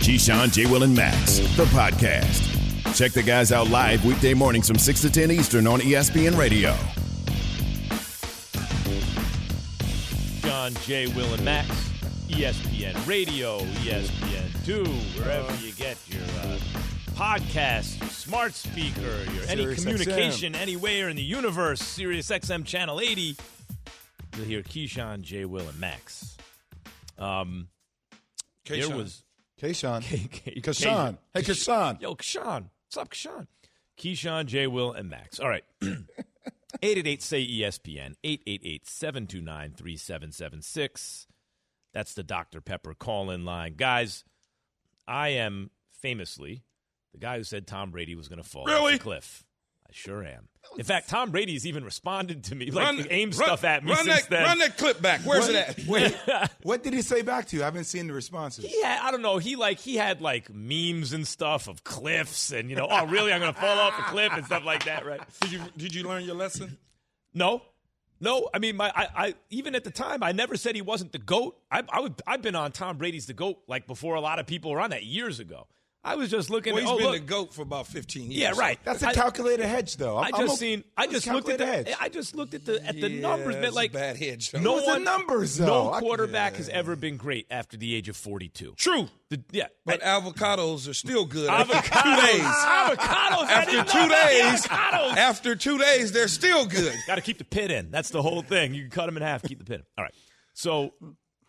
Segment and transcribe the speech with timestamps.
[0.00, 0.64] Keyshawn, J.
[0.64, 2.46] Will, and Max, the podcast.
[2.96, 6.74] Check the guys out live weekday mornings from 6 to 10 Eastern on ESPN Radio.
[10.40, 11.06] John J.
[11.08, 11.68] Will and Max,
[12.28, 14.86] ESPN Radio, E ESPN2,
[15.18, 16.56] wherever you get your uh,
[17.14, 19.00] podcast, your smart speaker,
[19.34, 23.36] your any Sirius communication anywhere in the universe, Sirius XM Channel 80.
[24.36, 25.44] You'll hear Keyshawn, J.
[25.44, 26.38] Will, and Max.
[27.18, 27.68] Um,
[28.66, 29.24] there was
[29.60, 30.02] Kayshawn.
[30.02, 30.52] K-.
[30.54, 30.60] Hey,
[31.42, 32.00] Kashawn.
[32.00, 32.70] Yo, Kashawn.
[32.86, 33.46] What's up, Kashawn?
[33.98, 34.66] Keyshawn, J.
[34.66, 35.38] Will, and Max.
[35.38, 35.64] All right.
[36.82, 41.26] 888 say ESPN, 888 729 3776.
[41.92, 42.60] That's the Dr.
[42.60, 43.74] Pepper call in line.
[43.76, 44.24] Guys,
[45.06, 46.62] I am famously
[47.12, 48.92] the guy who said Tom Brady was going to fall off Really?
[48.94, 49.44] the cliff.
[49.90, 50.46] I sure am.
[50.78, 53.90] In fact, Tom Brady's even responded to me, like Run- aimed run- stuff at me
[53.90, 54.42] run since that, then.
[54.44, 55.22] Run that clip back.
[55.22, 55.84] Where's it at?
[55.86, 56.14] Wait,
[56.62, 57.62] what did he say back to you?
[57.62, 58.66] I haven't seen the responses.
[58.68, 59.38] Yeah, I don't know.
[59.38, 63.32] He like he had like memes and stuff of cliffs and you know, oh really?
[63.32, 65.20] I'm gonna fall off a cliff and stuff like that, right?
[65.40, 66.78] Did you did you learn your lesson?
[67.34, 67.62] No,
[68.20, 68.48] no.
[68.54, 71.18] I mean, my I, I even at the time, I never said he wasn't the
[71.18, 71.58] goat.
[71.70, 74.46] I, I would I've been on Tom Brady's the goat like before a lot of
[74.46, 75.66] people were on that years ago.
[76.02, 76.72] I was just looking.
[76.72, 77.14] Well, at, he's oh, been look.
[77.20, 78.34] the goat for about 15 years.
[78.40, 78.78] Yeah, right.
[78.84, 80.16] That's a calculated hedge, though.
[80.16, 80.84] I I'm- just I'm o- seen.
[80.96, 81.64] I just looked at the.
[81.64, 81.96] calculated hedge.
[82.00, 83.56] I just looked at the at the Yeah, numbers.
[83.56, 84.50] it's Man, a like bad hedge.
[84.54, 85.92] No What's the one numbers, No though?
[85.92, 88.74] I- quarterback has ever been great after the age of 42.
[88.78, 89.08] True.
[89.28, 91.50] The, yeah, But avocados are still good.
[91.50, 92.02] avocados.
[92.02, 92.40] Two days.
[92.46, 93.46] Avocados.
[93.48, 94.66] After two days.
[94.66, 95.16] Avocados.
[95.16, 96.94] After two days, they're still good.
[97.06, 97.90] Got to keep the pit in.
[97.90, 98.72] That's the whole thing.
[98.74, 99.86] You can cut them in half, keep the pit in.
[99.98, 100.14] All right.
[100.54, 100.94] So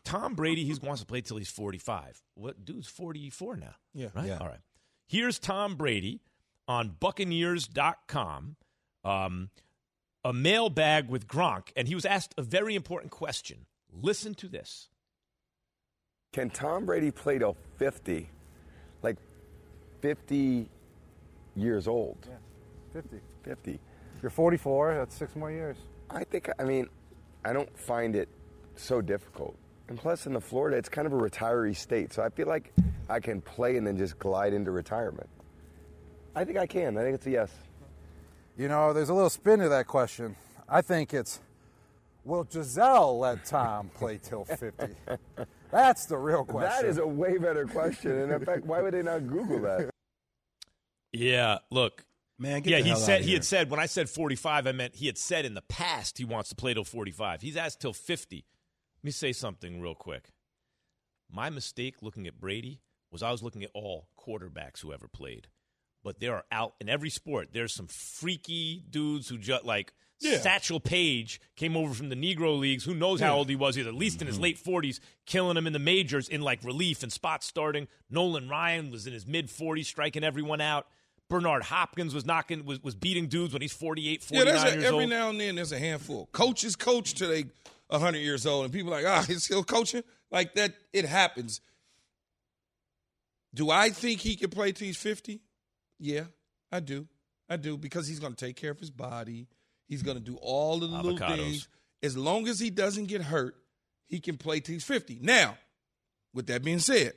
[0.04, 2.22] Tom Brady, he wants to play till he's 45.
[2.36, 3.76] What dude's 44 now?
[3.94, 4.08] Yeah.
[4.14, 4.28] Right?
[4.28, 4.38] Yeah.
[4.40, 4.62] All right.
[5.08, 6.22] Here's Tom Brady
[6.68, 8.56] on Buccaneers.com.
[9.04, 9.50] Um,
[10.24, 13.66] a mailbag with Gronk, and he was asked a very important question.
[13.92, 14.90] Listen to this.
[16.32, 18.30] Can Tom Brady play till 50?
[19.02, 19.18] Like
[20.02, 20.70] 50
[21.56, 22.28] years old?
[22.94, 23.20] 50.
[23.44, 23.80] 50.
[24.22, 24.96] You're 44.
[24.96, 25.78] That's six more years.
[26.10, 26.88] I think, I mean,
[27.44, 28.30] I don't find it
[28.76, 29.58] so difficult.
[29.92, 32.14] And plus, in the Florida, it's kind of a retiree state.
[32.14, 32.72] So I feel like
[33.10, 35.28] I can play and then just glide into retirement.
[36.34, 36.98] I think I can.
[36.98, 37.52] I think it's a yes.
[38.58, 40.38] You know, there's a little spin to that question.
[40.70, 41.42] I think it's,
[42.24, 44.72] will Gisele let Tom play till 50?
[45.72, 46.70] That's the real question.
[46.70, 48.12] That is a way better question.
[48.12, 49.90] And in fact, why would they not Google that?
[51.12, 52.06] Yeah, look.
[52.40, 53.36] Man, get yeah, the he said outta he here.
[53.40, 56.24] had said when I said 45, I meant he had said in the past he
[56.24, 57.42] wants to play till 45.
[57.42, 58.46] He's asked till 50.
[59.02, 60.30] Let me say something real quick.
[61.32, 62.82] My mistake looking at Brady
[63.12, 65.48] was I was looking at all quarterbacks who ever played.
[66.04, 67.50] But there are out in every sport.
[67.52, 70.40] There's some freaky dudes who just like Yeah.
[70.40, 72.84] Satchel Paige came over from the Negro leagues.
[72.84, 73.76] Who knows how old he was?
[73.76, 74.44] He's at least in his mm-hmm.
[74.44, 77.88] late 40s, killing them in the majors in like relief and spot starting.
[78.10, 80.86] Nolan Ryan was in his mid 40s, striking everyone out.
[81.28, 84.76] Bernard Hopkins was knocking was, was beating dudes when he's 48, Yeah, 49 there's a,
[84.76, 85.10] years every old.
[85.10, 86.28] now and then there's a handful.
[86.34, 87.46] Coaches coach till they
[87.92, 90.04] 100 years old, and people are like, ah, he's still coaching.
[90.32, 91.62] Like that, it happens.
[93.54, 95.42] Do I think he can play till he's 50?
[96.00, 96.26] Yeah,
[96.72, 97.08] I do.
[97.50, 99.48] I do because he's going to take care of his body.
[99.88, 101.68] He's going to do all of the little things.
[102.02, 103.56] As long as he doesn't get hurt,
[104.08, 105.20] he can play till he's 50.
[105.22, 105.58] Now,
[106.34, 107.14] with that being said,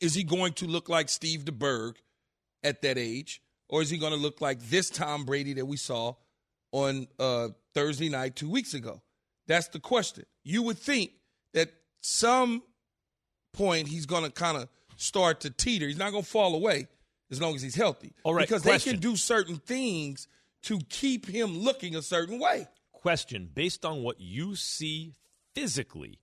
[0.00, 1.96] is he going to look like Steve DeBerg
[2.62, 5.78] at that age, or is he going to look like this Tom Brady that we
[5.78, 6.14] saw
[6.72, 9.00] on uh, Thursday night two weeks ago?
[9.50, 10.26] That's the question.
[10.44, 11.10] You would think
[11.54, 12.62] that some
[13.52, 15.88] point he's going to kind of start to teeter.
[15.88, 16.86] He's not going to fall away
[17.32, 18.12] as long as he's healthy.
[18.22, 18.92] All right, because question.
[18.92, 20.28] they can do certain things
[20.62, 22.68] to keep him looking a certain way.
[22.92, 25.16] Question based on what you see
[25.52, 26.20] physically,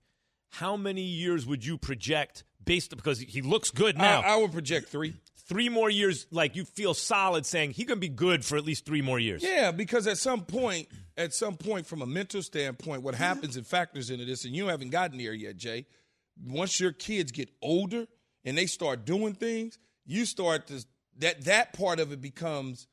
[0.52, 4.22] how many years would you project based because he looks good now?
[4.22, 5.16] I, I would project three.
[5.48, 8.86] three more years, like you feel solid saying he can be good for at least
[8.86, 9.42] three more years.
[9.42, 10.88] Yeah, because at some point,
[11.18, 14.68] at some point, from a mental standpoint, what happens and factors into this, and you
[14.68, 15.84] haven't gotten there yet, Jay.
[16.42, 18.06] Once your kids get older
[18.44, 20.84] and they start doing things, you start to
[21.18, 22.86] that that part of it becomes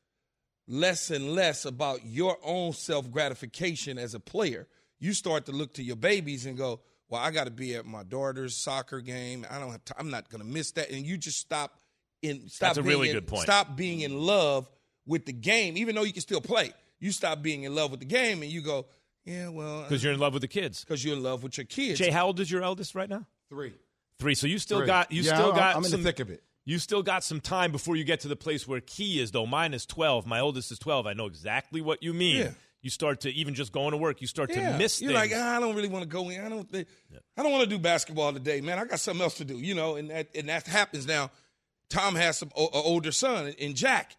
[0.68, 4.68] less and less about your own self gratification as a player.
[5.00, 7.86] You start to look to your babies and go, "Well, I got to be at
[7.86, 9.46] my daughter's soccer game.
[9.52, 9.82] I don't have.
[9.96, 11.80] i I'm not going to miss that." And you just stop
[12.24, 13.44] in stop That's a really in, good point.
[13.44, 14.68] Stop being in love
[15.06, 16.74] with the game, even though you can still play.
[17.00, 18.86] You stop being in love with the game, and you go,
[19.26, 20.84] yeah, well, Because you're in love with the kids.
[20.84, 22.00] because you're in love with your kids.
[22.00, 23.26] Jay, how old is your eldest right now?
[23.50, 23.74] Three.
[24.20, 24.36] Three.
[24.36, 24.88] So you still Three.
[24.88, 26.44] got you Yeah, still I'm- got I'm in some the thick of it.
[26.64, 29.46] You still got some time before you get to the place where key is though.
[29.46, 30.26] Mine is twelve.
[30.26, 31.06] My oldest is twelve.
[31.06, 32.38] I know exactly what you mean.
[32.38, 32.52] Yeah.
[32.82, 34.22] You start to even just going to work.
[34.22, 34.72] You start yeah.
[34.72, 35.32] to miss You're things.
[35.32, 36.44] like, "Ah, I don't really want to go in.
[36.44, 36.68] I don't.
[36.70, 36.88] Think,
[37.38, 38.80] I don't want to do basketball today, man.
[38.80, 39.96] I got something else to do, you know.
[39.96, 41.30] And that and that happens now.
[41.90, 44.16] Tom has some o- a older son, and Jack.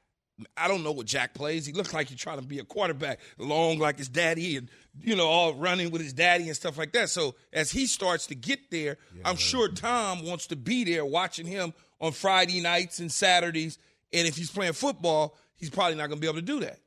[0.57, 1.65] I don't know what Jack plays.
[1.65, 4.69] He looks like he's trying to be a quarterback, long like his daddy, and
[5.01, 7.09] you know, all running with his daddy and stuff like that.
[7.09, 11.47] So as he starts to get there, I'm sure Tom wants to be there, watching
[11.47, 13.79] him on Friday nights and Saturdays.
[14.13, 16.79] And if he's playing football, he's probably not going to be able to do that.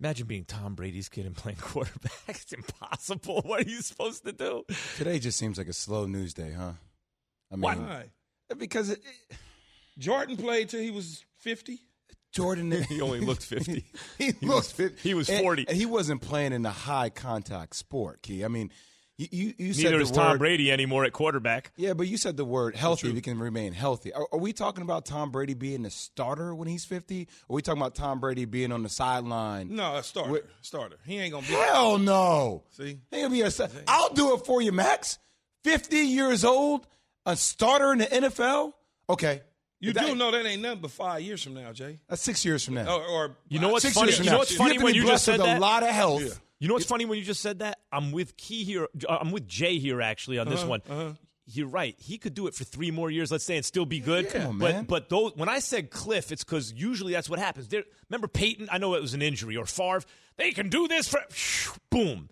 [0.00, 2.12] Imagine being Tom Brady's kid and playing quarterback.
[2.28, 3.42] It's impossible.
[3.44, 4.64] What are you supposed to do?
[4.96, 6.72] Today just seems like a slow news day, huh?
[7.52, 8.04] I mean, Why?
[8.56, 9.00] because it,
[9.30, 9.36] it-
[9.98, 11.78] Jordan played till he was 50.
[12.32, 13.84] Jordan He only looked fifty.
[14.18, 14.98] he, looked fit.
[15.02, 15.66] he was 40.
[15.68, 18.44] And, he wasn't playing in a high contact sport, Key.
[18.44, 18.70] I mean,
[19.16, 21.72] you you, you said Neither the is Tom Brady anymore at quarterback.
[21.76, 23.12] Yeah, but you said the word healthy.
[23.12, 24.14] We can remain healthy.
[24.14, 27.28] Are, are we talking about Tom Brady being the starter when he's fifty?
[27.48, 29.74] Or are we talking about Tom Brady being on the sideline?
[29.74, 30.32] No, a starter.
[30.32, 30.42] Wait.
[30.62, 30.96] starter.
[31.04, 31.52] He ain't gonna be.
[31.52, 32.62] Hell no.
[32.70, 33.00] See?
[33.12, 33.50] Ain't gonna be a.
[33.88, 35.18] I'll do it for you, Max.
[35.64, 36.86] Fifty years old,
[37.26, 38.72] a starter in the NFL.
[39.10, 39.42] Okay,
[39.80, 41.98] You That- do know that ain't nothing but five years from now, Jay.
[42.08, 42.94] that's six years from now.
[42.96, 44.12] Or, or You know what's Six funny?
[44.12, 45.58] You know what's funny when you just blessed said with that?
[45.58, 46.40] a lot of health.
[46.58, 47.78] You know what's funny when you just said that?
[47.90, 48.88] I'm with Key here.
[49.08, 51.16] uh, I'm with Jay here actually on Uh-huh, this one.
[51.52, 51.96] You're right.
[51.98, 54.28] He could do it for three more years, let's say, and still be good.
[54.28, 54.84] come on, but man.
[54.84, 57.66] but those when I said Cliff, it's because usually that's what happens.
[57.68, 58.68] There, remember Peyton?
[58.70, 60.02] I know it was an injury or Favre.
[60.36, 61.20] They can do this for
[61.90, 62.28] boom.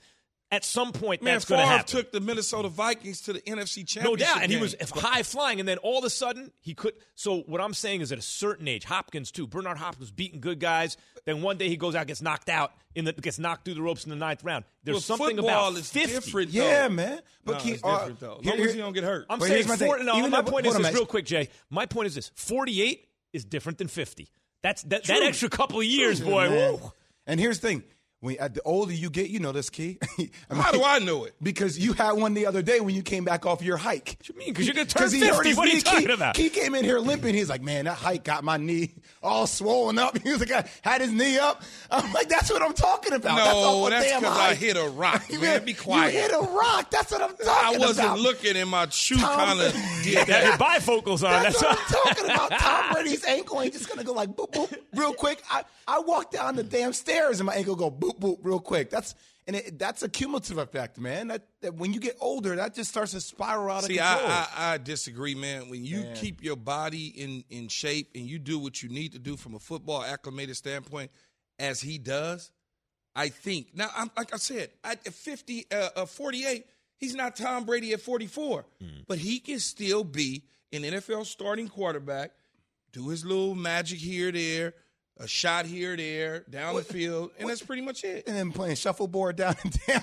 [0.51, 1.91] At some point, man, that's going to Favre happen.
[1.91, 4.05] took the Minnesota Vikings to the NFC Championship.
[4.05, 6.95] No doubt, and he was high flying, and then all of a sudden he could.
[7.17, 9.47] So what I'm saying is, at a certain age, Hopkins too.
[9.47, 10.97] Bernard Hopkins beating good guys.
[11.27, 13.83] Then one day he goes out, gets knocked out in the gets knocked through the
[13.83, 14.65] ropes in the ninth round.
[14.85, 16.13] There's Well, something football about is 50.
[16.15, 16.51] different.
[16.51, 17.21] Yeah, man.
[17.45, 18.37] But No, Key, it's uh, different though.
[18.39, 19.27] As here- long as he don't get hurt.
[19.29, 21.51] I'm saying here's my four, no, my though- point is this real quick, Jay.
[21.69, 24.31] My point is this: 48 is different than 50.
[24.63, 26.49] That's that, that extra couple of years, True, boy.
[26.49, 26.79] man.
[27.27, 27.83] And here's the thing:
[28.21, 29.99] when at the older you get, you know this key.
[30.19, 30.23] I
[30.55, 31.35] mean, How do I know it?
[31.43, 34.17] Because you had one the other day when you came back off your hike.
[34.19, 34.49] What you mean?
[34.49, 35.35] Because you're gonna turn he 50.
[35.37, 36.35] hurt his What are you talking Key- about?
[36.35, 37.35] Key came in here limping.
[37.35, 38.93] He's like, "Man, that hike got my knee
[39.23, 41.63] all swollen up." He was like, I had his knee up.
[41.91, 44.89] I'm like, "That's what I'm talking about." No, that's, off a that's I hit a
[44.89, 45.53] rock, You man.
[45.53, 46.13] hit- Be quiet.
[46.13, 46.91] You hit a rock.
[46.91, 47.75] That's what I'm talking about.
[47.75, 49.73] I wasn't looking, and my shoe Tom- kind of
[50.03, 51.43] did That your bifocals on.
[51.45, 51.79] That's That's, what all.
[51.79, 52.51] I'm talking about.
[52.59, 55.41] Tom Brady's ankle ain't just gonna go like boop boop real quick.
[55.51, 58.91] I, I walk down the damn stairs and my ankle go boop boop real quick.
[58.91, 59.15] That's
[59.49, 61.29] and it, that's a cumulative effect, man.
[61.29, 64.31] That, that when you get older, that just starts to spiral out See, of control.
[64.31, 65.71] I, I, I disagree, man.
[65.71, 69.19] When you keep your body in, in shape and you do what you need to
[69.19, 71.11] do from a football acclimated standpoint,
[71.59, 72.53] as he does,
[73.17, 73.89] I think now.
[73.97, 76.67] I'm, like I said, at 50, uh, uh, 48,
[76.99, 78.67] he's not Tom Brady at 44,
[79.09, 80.45] but he can still be
[80.75, 82.33] an NFL starting quarterback,
[82.93, 84.75] do his little magic here, there,
[85.19, 88.27] a shot here, there, down the field, and that's pretty much it.
[88.27, 90.03] and then playing shuffleboard down and damn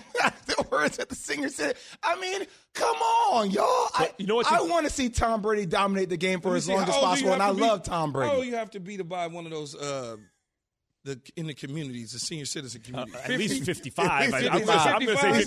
[0.76, 3.66] words that the singer said, I mean, come on, y'all.
[3.94, 6.68] I, you know what I want to see Tom Brady dominate the game for as
[6.68, 8.32] long as old do you possible, and I be- love Tom Brady.
[8.36, 10.18] Oh, you have to be to buy one of those uh,
[11.06, 13.14] the in the communities, the senior citizen community.
[13.16, 14.06] Uh, at least 55.
[14.10, 14.66] I, am 55.
[14.66, 15.46] gonna say, I'm gonna say 55.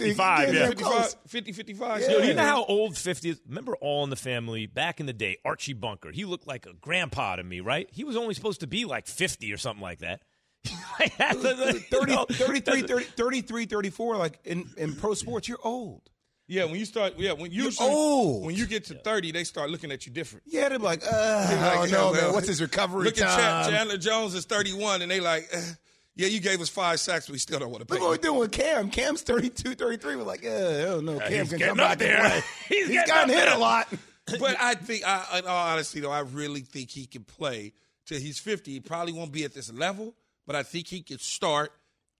[0.48, 0.54] 55.
[0.54, 0.66] Yeah, Yeah.
[0.68, 2.00] 55, 50, 55.
[2.00, 2.08] Yeah.
[2.10, 3.40] Yo, do you know how old 50 is?
[3.46, 5.36] Remember All in the Family back in the day?
[5.44, 6.10] Archie Bunker.
[6.10, 7.88] He looked like a grandpa to me, right?
[7.92, 10.22] He was only supposed to be like 50 or something like that.
[10.64, 16.02] 30, No, 33, that's- 30, 33, 34, like in, in pro sports, you're old.
[16.50, 18.44] Yeah, when you start, yeah, when you old.
[18.46, 20.44] when you get to thirty, they start looking at you different.
[20.46, 22.32] Yeah, they're like, uh, I Like, don't know, man.
[22.32, 23.28] What's his recovery Look time?
[23.28, 25.60] at Chan- Chandler Jones is thirty one, and they like, eh,
[26.16, 28.02] yeah, you gave us five sacks, but we still don't want to Look pay.
[28.02, 28.22] what we're you.
[28.22, 28.90] doing with Cam.
[28.90, 30.16] Cam's 32, 33.
[30.16, 31.18] We're like, uh, I don't know.
[31.20, 32.16] Cam he's can getting come up back there.
[32.18, 32.42] and play.
[32.68, 33.54] He's He's getting gotten up hit there.
[33.54, 33.88] a lot.
[34.40, 37.72] But I think, I, in all honesty, though, I really think he can play
[38.04, 38.72] till he's fifty.
[38.72, 40.14] He probably won't be at this level,
[40.46, 41.72] but I think he can start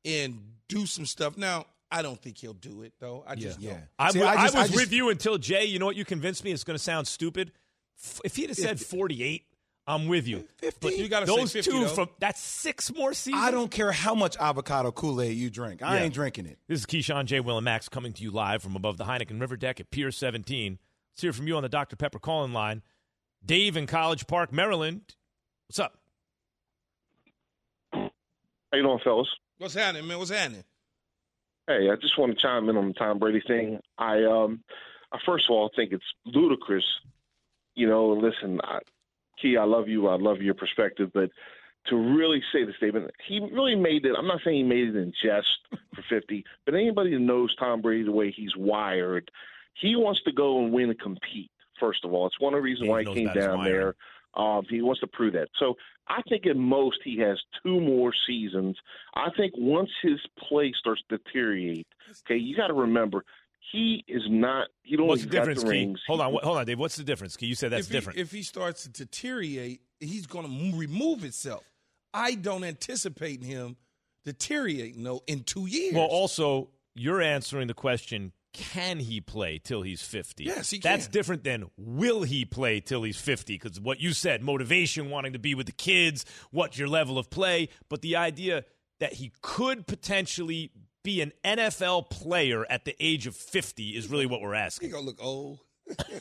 [0.07, 1.37] and do some stuff.
[1.37, 3.25] Now, I don't think he'll do it though.
[3.27, 3.73] I just Yeah.
[3.73, 3.83] don't.
[3.99, 5.65] I, See, w- I I just- I was just- with you until Jay.
[5.65, 5.97] You know what?
[5.97, 6.53] You convinced me.
[6.53, 7.53] It's going to sound stupid.
[8.03, 9.47] F- If he'd have said 48,
[9.87, 10.47] I'm with you.
[10.59, 10.79] 50?
[10.83, 11.89] But You gotta say those 50 two though.
[11.89, 13.43] from that's six more seasons.
[13.43, 15.83] I don't care how much avocado Kool Aid you drink.
[15.83, 16.03] I Yeah.
[16.05, 16.59] ain't drinking it.
[16.69, 17.41] This is Keyshawn J.
[17.41, 20.11] Will and Max coming to you live from above the Heineken River Deck at Pier
[20.13, 20.79] 17.
[21.15, 21.97] Let's hear from you on the Dr.
[21.97, 22.83] Pepper calling line.
[23.43, 25.17] Dave in College Park, Maryland.
[25.69, 25.99] What's up?
[27.93, 28.11] How
[28.75, 29.29] you doing, fellas?
[29.57, 30.19] What's happening, man?
[30.19, 30.65] What's happening?
[31.69, 33.79] Hey, I just want to chime in on the Tom Brady thing.
[33.99, 34.65] I um,
[35.13, 36.85] I first of all think it's ludicrous.
[37.75, 38.79] You know, listen, I,
[39.41, 40.09] Key, I love you.
[40.09, 41.29] I love your perspective, but
[41.89, 44.15] to really say the statement, he really made it.
[44.19, 45.47] I'm not saying he made it in jest
[45.95, 49.31] for 50, but anybody that knows Tom Brady the way he's wired,
[49.75, 51.51] he wants to go and win and compete.
[51.79, 53.95] First of all, it's one of the reasons why he came down there.
[54.35, 55.49] Um, he wants to prove that.
[55.59, 55.77] So
[56.09, 58.77] I think at most he has two more seasons.
[59.15, 61.87] I think once his play starts to deteriorate,
[62.27, 63.25] okay, you got to remember
[63.73, 64.69] he is not.
[64.83, 65.71] He don't What's the difference, the Key?
[65.71, 66.01] rings.
[66.07, 66.79] Hold on, hold on, Dave.
[66.79, 67.37] What's the difference?
[67.37, 68.19] Key, you said that's if different.
[68.19, 71.65] If he starts to deteriorate, he's going to remove himself.
[72.15, 73.77] I don't anticipate him
[74.25, 75.95] deteriorating though in two years.
[75.95, 80.45] well, also, you're answering the question can he play till he's 50?
[80.45, 81.13] Yes, he That's can.
[81.13, 83.55] different than will he play till he's 50?
[83.59, 87.31] Because what you said, motivation, wanting to be with the kids, what's your level of
[87.31, 88.65] play, but the idea
[89.01, 90.73] that he could potentially
[91.05, 94.91] be an NFL player at the age of 50 is really what we're he asking.
[94.91, 95.61] gonna look old.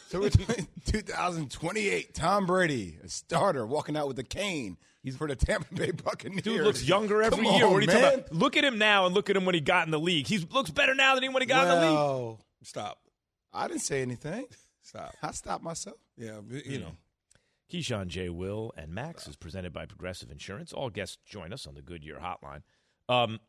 [0.10, 0.30] So we're
[0.86, 2.14] 2028.
[2.14, 4.78] Tom Brady, a starter, walking out with a cane.
[5.08, 6.42] He's for the Tampa Bay Buccaneers.
[6.42, 7.66] Dude looks younger every Come year.
[7.66, 8.02] on, what are you man.
[8.02, 8.34] talking about?
[8.34, 10.28] Look at him now and look at him when he got in the league.
[10.28, 11.94] He looks better now than he when he got in the league.
[11.96, 13.00] Well, Stop.
[13.54, 14.48] I didn't say anything.
[14.82, 15.16] Stop.
[15.24, 15.96] I stopped myself.
[16.18, 16.92] Yeah, you know.
[17.72, 18.28] Keyshawn, J.
[18.30, 20.74] Will, and Max is presented by Progressive Insurance.
[20.74, 22.64] All guests join us on the Goodyear Hotline.
[23.08, 23.40] Um,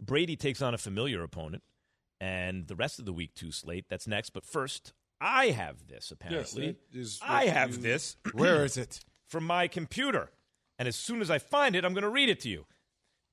[0.00, 1.62] Brady takes on a familiar opponent,
[2.20, 3.86] and the rest of the Week Two slate.
[3.88, 4.30] That's next.
[4.30, 6.10] But first, I have this.
[6.10, 9.00] Apparently, is I have you- this Where is it?
[9.26, 10.30] from my computer,
[10.80, 12.64] and as soon as I find it, I'm going to read it to you.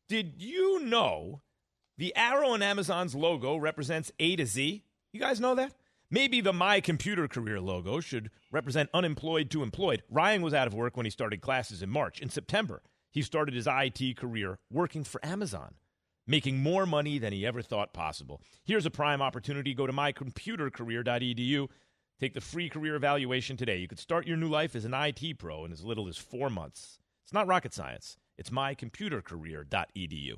[0.10, 1.44] Did you know
[1.98, 4.84] the arrow in Amazon's logo represents A to Z?
[5.14, 5.72] You guys know that?
[6.12, 10.04] Maybe the My Computer Career logo should represent unemployed to employed.
[10.10, 12.20] Ryan was out of work when he started classes in March.
[12.20, 15.76] In September, he started his IT career working for Amazon,
[16.28, 18.42] making more money than he ever thought possible.
[18.66, 19.74] Here's a prime opportunity.
[19.74, 21.70] Go to mycomputercareer.edu.
[22.20, 23.78] Take the free career evaluation today.
[23.78, 26.50] You could start your new life as an IT pro in as little as four
[26.50, 27.00] months.
[27.28, 28.16] It's not rocket science.
[28.38, 30.36] It's mycomputercareer.edu.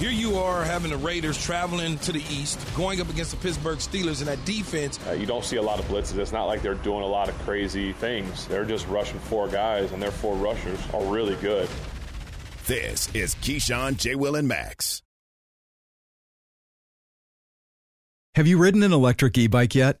[0.00, 3.78] Here you are having the Raiders traveling to the east, going up against the Pittsburgh
[3.78, 4.98] Steelers, and that defense.
[5.06, 6.18] Uh, you don't see a lot of blitzes.
[6.18, 8.48] It's not like they're doing a lot of crazy things.
[8.48, 11.68] They're just rushing four guys, and their four rushers are really good.
[12.66, 14.16] This is Keyshawn, J.
[14.16, 15.00] Will, and Max.
[18.34, 20.00] Have you ridden an electric e bike yet?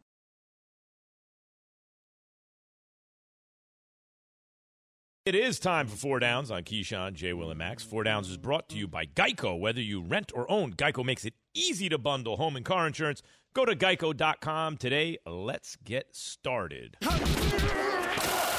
[5.23, 7.33] It is time for Four Downs on Keyshawn, J.
[7.33, 7.83] Will, and Max.
[7.83, 9.59] Four Downs is brought to you by Geico.
[9.59, 13.21] Whether you rent or own, Geico makes it easy to bundle home and car insurance.
[13.53, 15.19] Go to geico.com today.
[15.27, 16.97] Let's get started.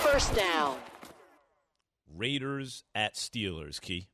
[0.05, 0.79] First down.
[2.07, 4.07] Raiders at Steelers, Key.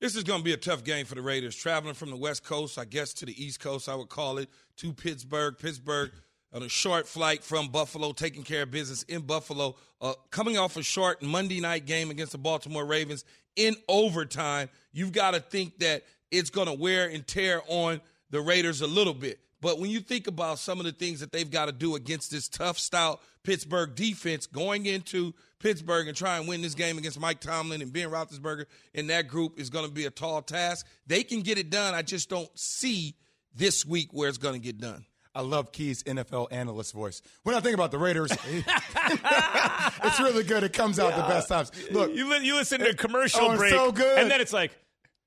[0.00, 1.54] This is going to be a tough game for the Raiders.
[1.54, 4.48] Traveling from the West Coast, I guess, to the East Coast, I would call it,
[4.78, 5.58] to Pittsburgh.
[5.58, 6.12] Pittsburgh
[6.52, 9.76] on a short flight from Buffalo, taking care of business in Buffalo.
[10.00, 13.24] Uh, coming off a short Monday night game against the Baltimore Ravens
[13.56, 18.00] in overtime, you've got to think that it's going to wear and tear on
[18.30, 19.40] the Raiders a little bit.
[19.60, 22.30] But when you think about some of the things that they've got to do against
[22.30, 27.18] this tough style Pittsburgh defense, going into Pittsburgh and try and win this game against
[27.18, 30.86] Mike Tomlin and Ben Roethlisberger and that group is going to be a tall task.
[31.06, 31.94] They can get it done.
[31.94, 33.16] I just don't see
[33.54, 35.04] this week where it's going to get done.
[35.38, 37.22] I love Key's NFL analyst voice.
[37.44, 40.64] When I think about the Raiders, it's really good.
[40.64, 41.70] It comes out the best times.
[41.92, 44.18] Look, You, li- you listen to commercial Oh, break, so good.
[44.18, 44.72] and then it's like,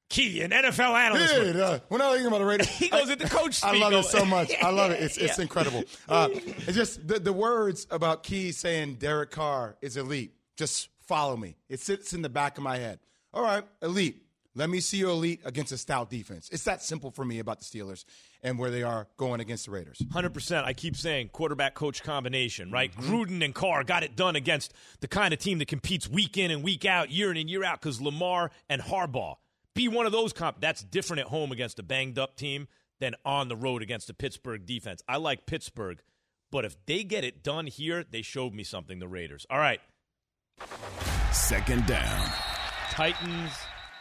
[0.10, 1.34] Key, an NFL analyst.
[1.56, 2.68] Yeah, uh, we're not thinking about the Raiders.
[2.78, 4.52] He goes at the coach I love it so much.
[4.62, 5.02] I love it.
[5.02, 5.44] It's, it's Yeah.
[5.44, 5.84] incredible.
[6.10, 10.34] Uh, it's just the, the words about Key saying Derek Carr is elite.
[10.58, 11.56] Just follow me.
[11.70, 13.00] It sits in the back of my head.
[13.34, 14.22] All right, elite.
[14.54, 16.50] Let me see your elite against a stout defense.
[16.52, 18.04] It's that simple for me about the Steelers
[18.44, 19.98] and where they are going against the Raiders.
[20.00, 20.66] 100%.
[20.66, 22.92] I keep saying quarterback coach combination, right?
[22.92, 23.14] Mm-hmm.
[23.14, 26.52] Gruden and Carr got it done against the kind of team that competes week in
[26.52, 29.36] and week out, year in and year out, because Lamar and Harbaugh.
[29.74, 30.60] Be one of those comp.
[30.60, 32.68] That's different at home against a banged up team
[33.00, 35.02] than on the road against a Pittsburgh defense.
[35.08, 36.02] I like Pittsburgh,
[36.52, 39.46] but if they get it done here, they showed me something, the Raiders.
[39.50, 39.80] All right,
[41.32, 42.30] Second down.
[42.92, 43.52] Titans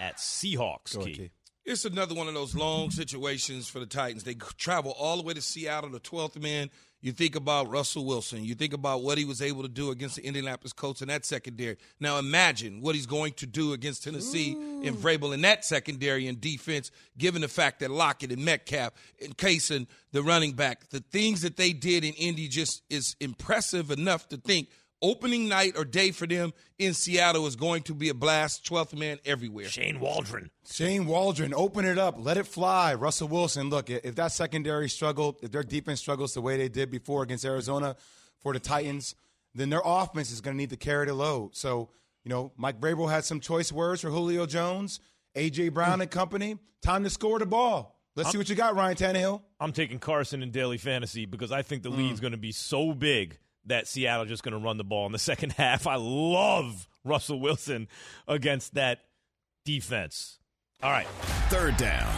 [0.00, 0.96] at Seahawks.
[0.96, 1.14] Go Key.
[1.14, 1.30] Key.
[1.64, 4.24] It's another one of those long situations for the Titans.
[4.24, 6.70] They travel all the way to Seattle, the 12th man.
[7.02, 8.44] You think about Russell Wilson.
[8.44, 11.24] You think about what he was able to do against the Indianapolis Colts in that
[11.24, 11.76] secondary.
[11.98, 16.40] Now imagine what he's going to do against Tennessee and Vrabel in that secondary and
[16.40, 18.92] defense, given the fact that Lockett and Metcalf
[19.22, 23.90] and Carson, the running back, the things that they did in Indy just is impressive
[23.90, 24.68] enough to think
[25.02, 28.64] opening night or day for them in Seattle is going to be a blast.
[28.64, 29.66] 12th man everywhere.
[29.66, 30.50] Shane Waldron.
[30.70, 32.94] Shane Waldron, open it up, let it fly.
[32.94, 36.90] Russell Wilson, look, if that secondary struggled, if their defense struggles the way they did
[36.90, 37.96] before against Arizona
[38.40, 39.14] for the Titans,
[39.54, 41.56] then their offense is going to need to carry the load.
[41.56, 41.90] So,
[42.24, 45.00] you know, Mike Vrabel had some choice words for Julio Jones,
[45.34, 45.70] A.J.
[45.70, 46.58] Brown and company.
[46.82, 47.96] Time to score the ball.
[48.16, 49.42] Let's see what you got, Ryan Tannehill.
[49.60, 51.98] I'm taking Carson in daily fantasy because I think the hmm.
[51.98, 55.12] lead's going to be so big that Seattle just going to run the ball in
[55.12, 55.86] the second half.
[55.86, 57.88] I love Russell Wilson
[58.28, 59.00] against that
[59.64, 60.38] defense.
[60.82, 61.06] All right,
[61.50, 62.10] Third down.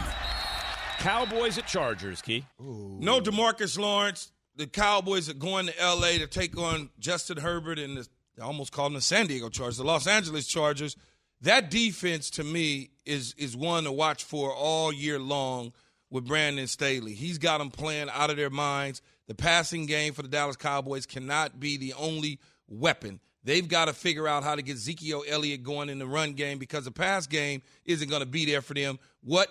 [0.99, 2.21] Cowboys at Chargers.
[2.21, 2.45] Key.
[2.59, 4.31] No Demarcus Lawrence.
[4.55, 6.19] The Cowboys are going to L.A.
[6.19, 8.07] to take on Justin Herbert and the,
[8.39, 10.95] I almost call them the San Diego Chargers, the Los Angeles Chargers.
[11.41, 15.73] That defense to me is is one to watch for all year long
[16.09, 17.13] with Brandon Staley.
[17.15, 19.01] He's got them playing out of their minds.
[19.27, 23.19] The passing game for the Dallas Cowboys cannot be the only weapon.
[23.43, 26.59] They've got to figure out how to get Ezekiel Elliott going in the run game
[26.59, 28.99] because the pass game isn't going to be there for them.
[29.21, 29.49] What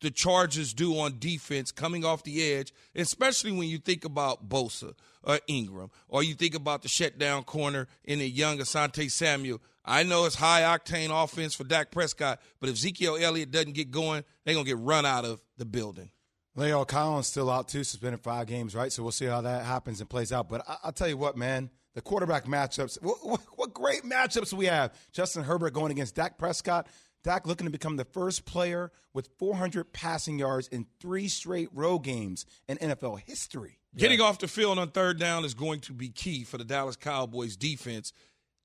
[0.00, 4.92] the Chargers do on defense coming off the edge, especially when you think about Bosa
[5.22, 9.62] or Ingram, or you think about the shutdown corner in the young Asante Samuel.
[9.84, 13.90] I know it's high octane offense for Dak Prescott, but if Ezekiel Elliott doesn't get
[13.90, 16.10] going, they're going to get run out of the building.
[16.56, 18.92] La'el Collins still out too, suspended five games, right?
[18.92, 20.48] So we'll see how that happens and plays out.
[20.48, 24.52] But I- I'll tell you what, man, the quarterback matchups, what, what, what great matchups
[24.52, 24.92] we have.
[25.12, 26.86] Justin Herbert going against Dak Prescott.
[27.24, 32.00] Dak looking to become the first player with 400 passing yards in three straight road
[32.00, 33.78] games in NFL history.
[33.96, 36.96] Getting off the field on third down is going to be key for the Dallas
[36.96, 38.12] Cowboys defense.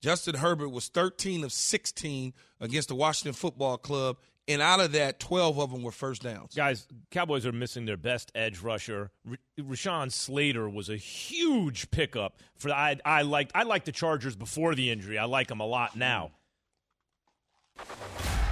[0.02, 4.18] Justin Herbert was 13 of 16 against the Washington Football Club,
[4.50, 6.56] and out of that, 12 of them were first downs.
[6.56, 9.12] Guys, Cowboys are missing their best edge rusher.
[9.30, 14.36] R- Rashawn Slater was a huge pickup for I I liked I liked the Chargers
[14.36, 15.18] before the injury.
[15.18, 16.32] I like them a lot now.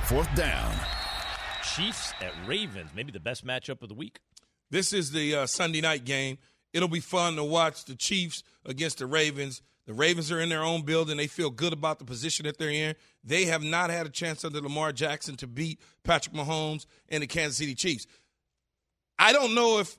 [0.06, 0.74] Fourth down.
[1.76, 4.20] Chiefs at Ravens, maybe the best matchup of the week.
[4.70, 6.38] This is the uh, Sunday night game.
[6.74, 9.62] It'll be fun to watch the Chiefs against the Ravens.
[9.86, 11.18] The Ravens are in their own building.
[11.18, 12.96] They feel good about the position that they're in.
[13.28, 17.28] They have not had a chance under Lamar Jackson to beat Patrick Mahomes and the
[17.28, 18.08] Kansas City Chiefs.
[19.20, 19.98] I don't know if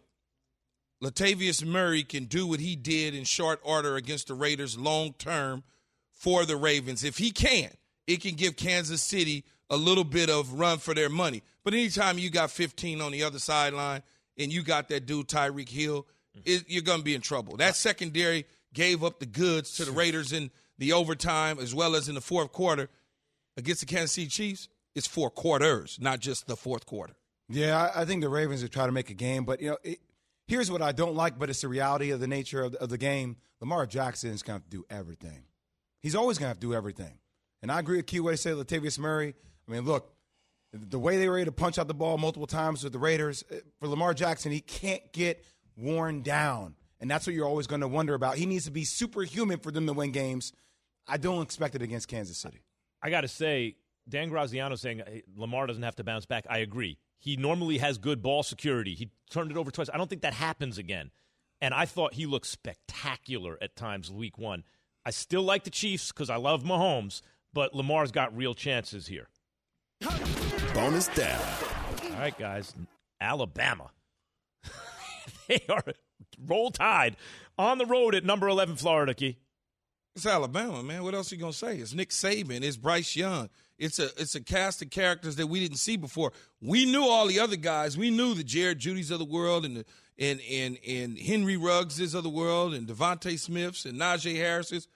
[1.02, 5.62] Latavius Murray can do what he did in short order against the Raiders long term
[6.14, 7.04] for the Ravens.
[7.04, 7.70] If he can,
[8.06, 11.42] it can give Kansas City a little bit of run for their money.
[11.64, 14.02] But anytime you got 15 on the other sideline
[14.38, 16.40] and you got that dude Tyreek Hill, mm-hmm.
[16.46, 17.58] it, you're going to be in trouble.
[17.58, 22.08] That secondary gave up the goods to the Raiders in the overtime as well as
[22.08, 22.88] in the fourth quarter
[23.58, 24.68] against the Kansas City Chiefs.
[24.94, 27.14] It's four quarters, not just the fourth quarter.
[27.50, 29.76] Yeah, I, I think the Ravens are trying to make a game, but you know,
[29.82, 29.98] it,
[30.46, 32.88] here's what I don't like, but it's the reality of the nature of the, of
[32.88, 33.36] the game.
[33.60, 35.44] Lamar Jackson is going to to do everything.
[36.00, 37.18] He's always going to have to do everything.
[37.60, 39.34] And I agree with Key what he said, Latavius Murray.
[39.68, 40.12] I mean, look,
[40.72, 43.42] the way they were able to punch out the ball multiple times with the Raiders,
[43.50, 45.44] eh, for Lamar Jackson, he can't get
[45.76, 46.76] worn down.
[47.00, 48.36] And that's what you're always going to wonder about.
[48.36, 50.52] He needs to be superhuman for them to win games.
[51.06, 52.62] I don't expect it against Kansas City.
[53.02, 53.76] I got to say,
[54.08, 56.46] Dan Graziano saying hey, Lamar doesn't have to bounce back.
[56.48, 56.98] I agree.
[57.18, 58.94] He normally has good ball security.
[58.94, 59.90] He turned it over twice.
[59.92, 61.10] I don't think that happens again.
[61.60, 64.64] And I thought he looked spectacular at times week one.
[65.04, 69.28] I still like the Chiefs because I love Mahomes, but Lamar's got real chances here.
[70.74, 71.40] Bonus down.
[72.04, 72.74] All right, guys.
[73.20, 73.90] Alabama.
[75.48, 75.82] they are
[76.46, 77.16] roll tide
[77.58, 79.38] on the road at number 11 Florida, Key.
[80.18, 81.04] It's Alabama, man.
[81.04, 81.76] What else are you gonna say?
[81.76, 82.62] It's Nick Saban.
[82.62, 83.48] It's Bryce Young.
[83.78, 86.32] It's a it's a cast of characters that we didn't see before.
[86.60, 87.96] We knew all the other guys.
[87.96, 89.84] We knew the Jerry Jeudy's of the world and the
[90.18, 94.88] and and and Henry Ruggses of the world and DeVonta Smiths and Najee Harris's,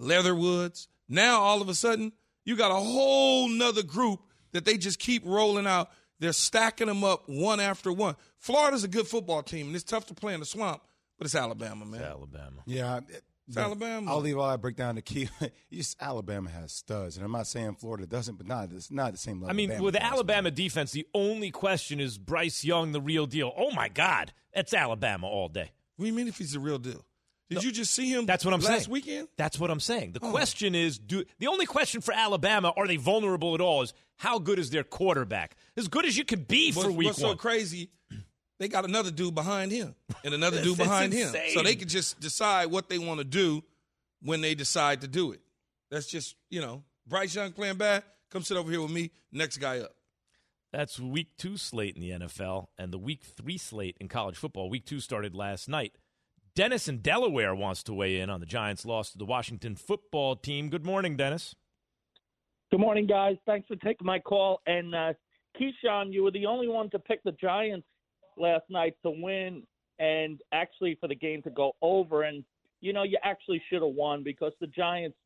[0.00, 0.88] Leatherwoods.
[1.08, 2.12] Now all of a sudden
[2.44, 5.88] you got a whole nother group that they just keep rolling out.
[6.18, 8.16] They're stacking them up one after one.
[8.38, 10.82] Florida's a good football team, and it's tough to play in the swamp,
[11.16, 12.00] but it's Alabama, man.
[12.00, 12.62] It's Alabama.
[12.66, 13.00] Yeah.
[13.48, 14.10] It's Alabama.
[14.10, 15.28] I'll leave all that breakdown to key.
[15.72, 19.18] Just Alabama has studs, and I'm not saying Florida doesn't, but not it's not the
[19.18, 19.50] same level.
[19.50, 23.00] I mean, Bama with the does, Alabama defense, the only question is Bryce Young the
[23.00, 23.52] real deal.
[23.56, 25.70] Oh my God, that's Alabama all day.
[25.96, 27.04] What do you mean if he's the real deal?
[27.50, 28.26] Did you just see him?
[28.26, 28.90] That's what I'm last saying.
[28.90, 29.28] weekend.
[29.38, 30.12] That's what I'm saying.
[30.12, 30.30] The Oh.
[30.30, 33.80] question is, do the only question for Alabama are they vulnerable at all?
[33.80, 35.56] Is how good is their quarterback?
[35.74, 37.30] As good as you could be for What's, week what's one.
[37.32, 37.88] so crazy?
[38.58, 39.94] They got another dude behind him
[40.24, 43.62] and another dude behind him, so they can just decide what they want to do
[44.22, 45.40] when they decide to do it.
[45.90, 48.02] That's just you know, Bryce Young playing bad.
[48.30, 49.10] Come sit over here with me.
[49.32, 49.92] Next guy up.
[50.72, 54.68] That's week two slate in the NFL and the week three slate in college football.
[54.68, 55.92] Week two started last night.
[56.54, 60.36] Dennis in Delaware wants to weigh in on the Giants' loss to the Washington football
[60.36, 60.68] team.
[60.68, 61.54] Good morning, Dennis.
[62.70, 63.36] Good morning, guys.
[63.46, 64.60] Thanks for taking my call.
[64.66, 65.12] And uh,
[65.58, 67.86] Keyshawn, you were the only one to pick the Giants
[68.38, 69.62] last night to win
[69.98, 72.22] and actually for the game to go over.
[72.22, 72.44] And,
[72.80, 75.16] you know, you actually should have won because the Giants,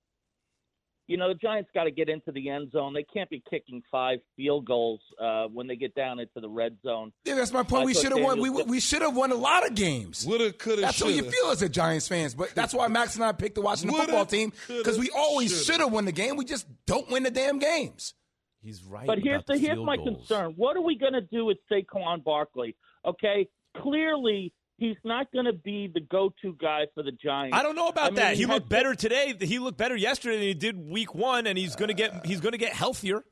[1.09, 2.94] you know, the Giants got to get into the end zone.
[2.94, 6.79] They can't be kicking five field goals uh, when they get down into the red
[6.83, 7.12] zone.
[7.25, 7.85] Yeah, that's my point.
[7.85, 8.40] we should have won.
[8.40, 10.25] We, we should have won a lot of games.
[10.25, 11.31] Woulda, coulda, That's what you shoulda.
[11.33, 12.35] feel as a Giants fans.
[12.35, 15.64] But that's why Max and I picked the Washington Woulda, football team because we always
[15.66, 15.87] shoulda.
[15.88, 16.37] won the game.
[16.37, 18.14] We just don't win the damn games.
[18.62, 19.07] He's right.
[19.07, 20.18] But here's the the, here's my goals.
[20.29, 20.55] concern.
[20.57, 22.77] What are we going to do with Saquon Barkley?
[23.04, 27.56] Okay, clearly he's not going to be the go-to guy for the Giants.
[27.56, 28.34] I don't know about I mean, that.
[28.34, 29.34] He had looked better today.
[29.40, 32.40] He looked better yesterday than he did week one, and he's going to get he's
[32.40, 33.24] going to get healthier.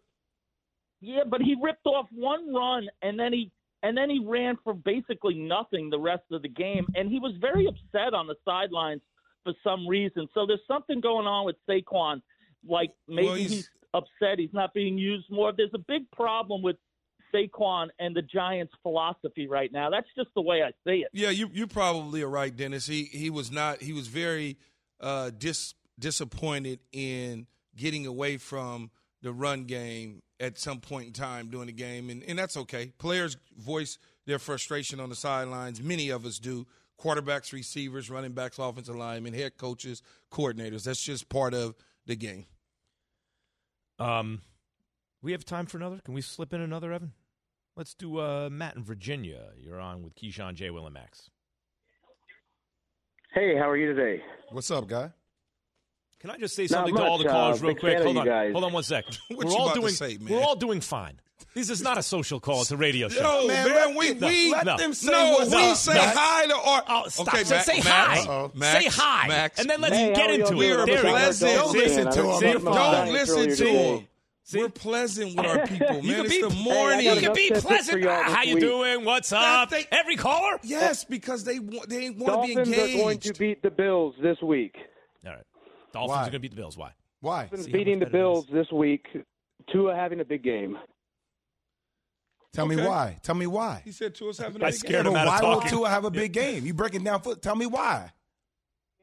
[1.00, 3.50] Yeah, but he ripped off one run and then he
[3.82, 7.32] and then he ran for basically nothing the rest of the game and he was
[7.40, 9.00] very upset on the sidelines
[9.42, 10.28] for some reason.
[10.34, 12.20] So there's something going on with Saquon.
[12.68, 15.52] Like maybe Well, he's- he's, upset he's not being used more.
[15.56, 16.76] There's a big problem with
[17.34, 19.90] Saquon and the Giants philosophy right now.
[19.90, 21.08] That's just the way I see it.
[21.12, 22.86] Yeah, you you probably are right, Dennis.
[22.86, 23.82] He he was not.
[23.82, 24.58] He was very
[25.00, 28.90] uh, dis disappointed in getting away from
[29.22, 32.92] the run game at some point in time during the game, and and that's okay.
[32.98, 35.82] Players voice their frustration on the sidelines.
[35.82, 36.66] Many of us do.
[37.00, 40.84] Quarterbacks, receivers, running backs, offensive linemen, head coaches, coordinators.
[40.84, 42.44] That's just part of the game.
[43.98, 44.42] Um,
[45.22, 46.00] we have time for another.
[46.04, 47.12] Can we slip in another, Evan?
[47.80, 49.40] Let's do uh, Matt in Virginia.
[49.56, 50.68] You're on with Keyshawn J.
[50.68, 51.30] Will and Max.
[53.32, 54.22] Hey, how are you today?
[54.50, 55.12] What's up, guy?
[56.20, 57.98] Can I just say Not something to all the much, callers uh, real quick?
[58.02, 58.52] Hold on, guys.
[58.52, 59.06] hold on one sec.
[59.28, 60.30] What we're you all about to doing, say, man?
[60.34, 61.20] we're all doing fine.
[61.54, 63.22] This is not a social call; it's a radio show.
[63.22, 64.76] No, man, man, we let- we let no.
[64.76, 66.18] them say no, what's we up, say Max.
[66.18, 66.84] hi to our.
[66.86, 67.28] Oh, stop.
[67.28, 68.18] Okay, say, Max, say Max, hi.
[68.30, 68.52] Uh-oh.
[68.54, 69.26] Max, say hi.
[69.26, 69.58] Max.
[69.58, 70.56] and then let's Hey, get into it.
[70.56, 70.86] We're doing?
[70.86, 71.54] There pleasant.
[71.54, 72.62] Don't listen to him.
[72.62, 74.09] Don't listen to today.
[74.54, 74.62] Him.
[74.62, 76.02] We're pleasant with our people, man.
[76.04, 77.06] You can it's be- the Hey, morning.
[77.06, 78.02] You can be enough tips for pleasant.
[78.02, 78.64] y'all How you week.
[78.64, 79.04] doing?
[79.04, 79.70] What's up?
[79.70, 80.58] they- Every caller.
[80.62, 82.70] Yes, because they want they want to be engaged.
[82.76, 84.76] Dolphins are going to beat the Bills this week.
[85.26, 85.42] All right.
[85.92, 86.16] Dolphins Why?
[86.16, 86.76] are going to beat the Bills.
[86.76, 86.92] Why?
[87.20, 87.40] Why?
[87.42, 89.06] Dolphins See how beating much the Bills this week.
[89.72, 90.78] Tua having a big game.
[92.52, 93.18] Tell me why.
[93.22, 93.82] Tell me why.
[93.84, 95.12] He said to us having a I big scared game.
[95.12, 95.60] him out of why will.
[95.62, 96.66] Tua have a big game?
[96.66, 97.42] You breaking down foot.
[97.42, 98.10] Tell me why.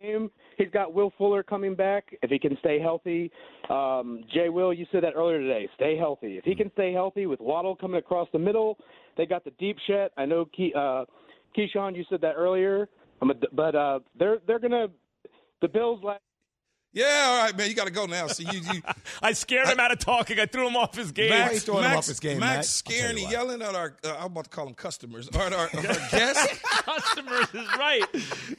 [0.01, 0.31] Game.
[0.57, 3.31] He's got Will Fuller coming back if he can stay healthy.
[3.69, 5.69] Um, Jay Will, you said that earlier today.
[5.75, 6.37] Stay healthy.
[6.37, 8.77] If he can stay healthy with Waddle coming across the middle,
[9.17, 10.11] they got the deep shot.
[10.17, 11.05] I know, Key, uh,
[11.55, 12.89] Keyshawn, you said that earlier.
[13.21, 14.87] A, but uh, they're they're gonna
[15.61, 16.03] the Bills.
[16.03, 16.21] Last,
[16.93, 17.69] Yeah, all right, man.
[17.69, 18.27] You got to go now.
[18.27, 18.59] See you.
[18.73, 18.81] you
[19.21, 20.39] I scared him out of talking.
[20.39, 21.29] I threw him off his game.
[21.29, 22.69] Why Max, throwing him Max, off his game, Max Max?
[22.69, 23.95] scaring and yelling at our.
[24.03, 25.29] Uh, I'm about to call them customers.
[25.29, 25.67] Our, our, our
[26.11, 26.59] guests.
[26.61, 28.03] customers is right.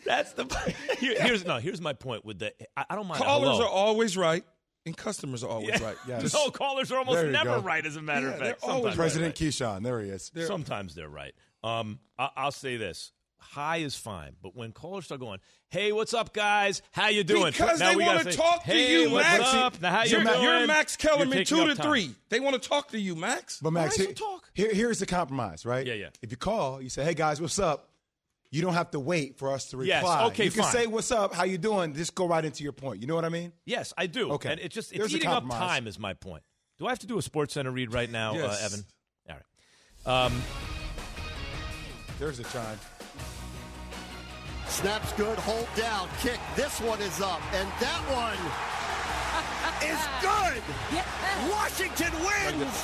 [0.05, 0.45] That's the
[1.01, 1.57] Here- here's no.
[1.59, 2.53] Here's my point with the.
[2.77, 3.23] I, I don't mind.
[3.23, 3.63] Callers hello.
[3.65, 4.45] are always right,
[4.87, 5.83] and customers are always Yeah.
[5.85, 5.97] right.
[6.07, 6.33] Yes.
[6.33, 7.61] No, callers are almost never go.
[7.61, 7.85] right.
[7.85, 9.83] As a matter Yeah, of they're fact, always sometimes President they're Keyshawn.
[9.83, 10.31] There he is.
[10.37, 10.47] right.
[10.47, 11.35] Sometimes they're right.
[11.65, 15.39] Um, I, I'll say this: high is fine, but when callers start going,
[15.71, 16.83] "Hey, what's up, guys?
[16.93, 19.27] How you doing?" Because now they want gotta to say, talk to hey, you, what's
[19.27, 19.55] Max.
[19.55, 19.81] up?
[19.81, 20.43] Now, how you you're, doing?
[20.43, 22.11] you're Max Kellerman, two to three.
[22.29, 23.61] They want to talk to you, Max.
[23.61, 24.51] But Max, here, talk.
[24.55, 25.87] here- here's the compromise, right?
[25.87, 26.09] Yeah, yeah.
[26.23, 27.89] If you call, you say, "Hey guys, what's up?"
[28.51, 29.89] You don't have to wait for us to reply.
[29.89, 30.25] Yes, reply.
[30.29, 30.73] okay, you can fine.
[30.73, 31.35] say, "What's up?
[31.35, 33.01] How you doing?" Just go right into your point.
[33.01, 33.53] You know what I mean?
[33.67, 34.33] Yes, I do.
[34.33, 34.53] Okay.
[34.53, 35.87] and it's just it's There's eating up time.
[35.87, 36.43] Is my point.
[36.79, 38.63] Do I have to do a Sports Center read right now, Yes.
[38.63, 38.85] uh, Evan?
[39.29, 39.37] All
[40.07, 40.27] right.
[40.27, 40.43] Um,
[42.19, 42.79] There's a chime.
[44.69, 46.39] Snaps good, hold down, kick.
[46.55, 48.39] This one is up, and that one
[49.81, 50.61] is good.
[51.51, 52.77] Washington wins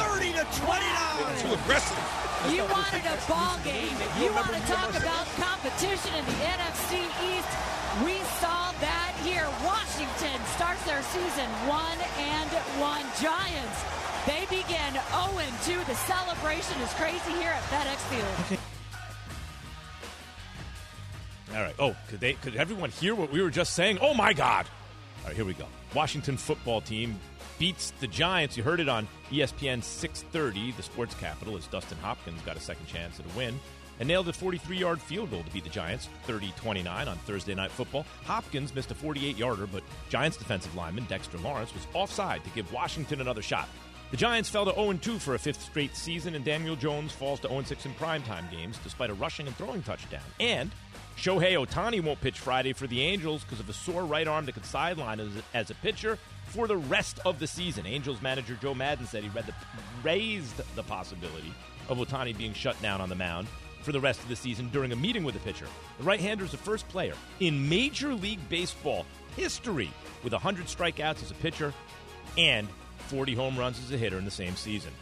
[0.00, 1.36] 30 to 29.
[1.38, 2.00] Too aggressive.
[2.48, 3.94] You wanted a ball game.
[4.00, 7.52] If you want to talk about competition in the NFC East,
[8.04, 9.46] we saw that here.
[9.62, 13.78] Washington starts their season 1 and 1 Giants.
[14.24, 15.36] They begin 0
[15.68, 15.84] 2.
[15.84, 18.58] The celebration is crazy here at FedEx Field.
[21.56, 21.74] All right.
[21.78, 22.34] Oh, could they?
[22.34, 23.98] Could everyone hear what we were just saying?
[24.02, 24.66] Oh my God!
[25.22, 25.64] All right, here we go.
[25.94, 27.18] Washington football team
[27.58, 28.58] beats the Giants.
[28.58, 32.86] You heard it on ESPN 6:30, the Sports Capital, as Dustin Hopkins got a second
[32.86, 33.58] chance at a win
[33.98, 38.04] and nailed a 43-yard field goal to beat the Giants 30-29 on Thursday Night Football.
[38.26, 43.22] Hopkins missed a 48-yarder, but Giants defensive lineman Dexter Lawrence was offside to give Washington
[43.22, 43.70] another shot.
[44.10, 47.48] The Giants fell to 0-2 for a fifth straight season, and Daniel Jones falls to
[47.48, 50.22] 0-6 in primetime games despite a rushing and throwing touchdown.
[50.38, 50.70] And
[51.16, 54.52] Shohei Ohtani won't pitch Friday for the Angels because of a sore right arm that
[54.52, 57.86] could sideline as, as a pitcher for the rest of the season.
[57.86, 59.54] Angels manager Joe Maddon said he the,
[60.02, 61.52] raised the possibility
[61.88, 63.48] of Ohtani being shut down on the mound
[63.82, 65.66] for the rest of the season during a meeting with the pitcher.
[65.98, 69.90] The right hander is the first player in Major League Baseball history
[70.22, 71.72] with 100 strikeouts as a pitcher
[72.36, 72.68] and
[73.08, 74.92] 40 home runs as a hitter in the same season.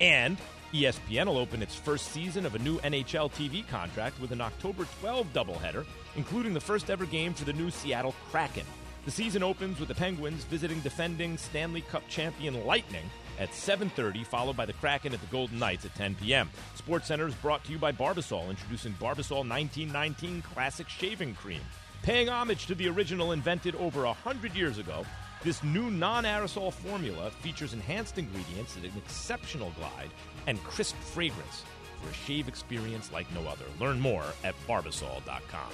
[0.00, 0.38] And
[0.72, 4.86] ESPN will open its first season of a new NHL TV contract with an October
[5.00, 5.84] 12 doubleheader,
[6.16, 8.64] including the first ever game for the new Seattle Kraken.
[9.04, 14.56] The season opens with the Penguins visiting defending Stanley Cup champion Lightning at 7:30, followed
[14.56, 16.48] by the Kraken at the Golden Knights at 10 p.m.
[16.74, 21.60] Sports Center is brought to you by Barbasol, introducing Barbasol 1919 Classic Shaving Cream.
[22.02, 25.04] Paying homage to the original invented over 100 years ago,
[25.44, 30.10] this new non aerosol formula features enhanced ingredients and an exceptional glide
[30.46, 31.64] and crisp fragrance
[32.00, 33.64] for a shave experience like no other.
[33.80, 35.72] Learn more at barbasol.com.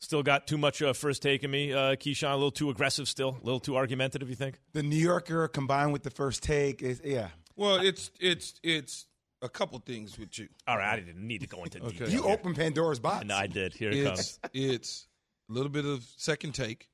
[0.00, 2.32] Still got too much uh, first take in me, uh, Keyshawn.
[2.32, 4.58] A little too aggressive still, a little too argumentative, you think?
[4.74, 7.28] The New Yorker combined with the first take is yeah.
[7.56, 9.06] Well, it's it's it's
[9.42, 10.48] a couple things with you.
[10.66, 12.08] All right, I didn't need to go into detail.
[12.08, 12.32] You here.
[12.32, 13.26] open Pandora's box.
[13.26, 13.74] No, I did.
[13.74, 14.40] Here it it's, comes.
[14.54, 15.06] It's
[15.50, 16.88] a little bit of second take.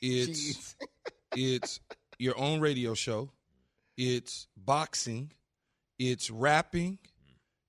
[0.00, 0.76] It's
[1.36, 1.80] it's
[2.18, 3.30] your own radio show.
[3.96, 5.32] It's boxing.
[5.98, 6.98] It's rapping.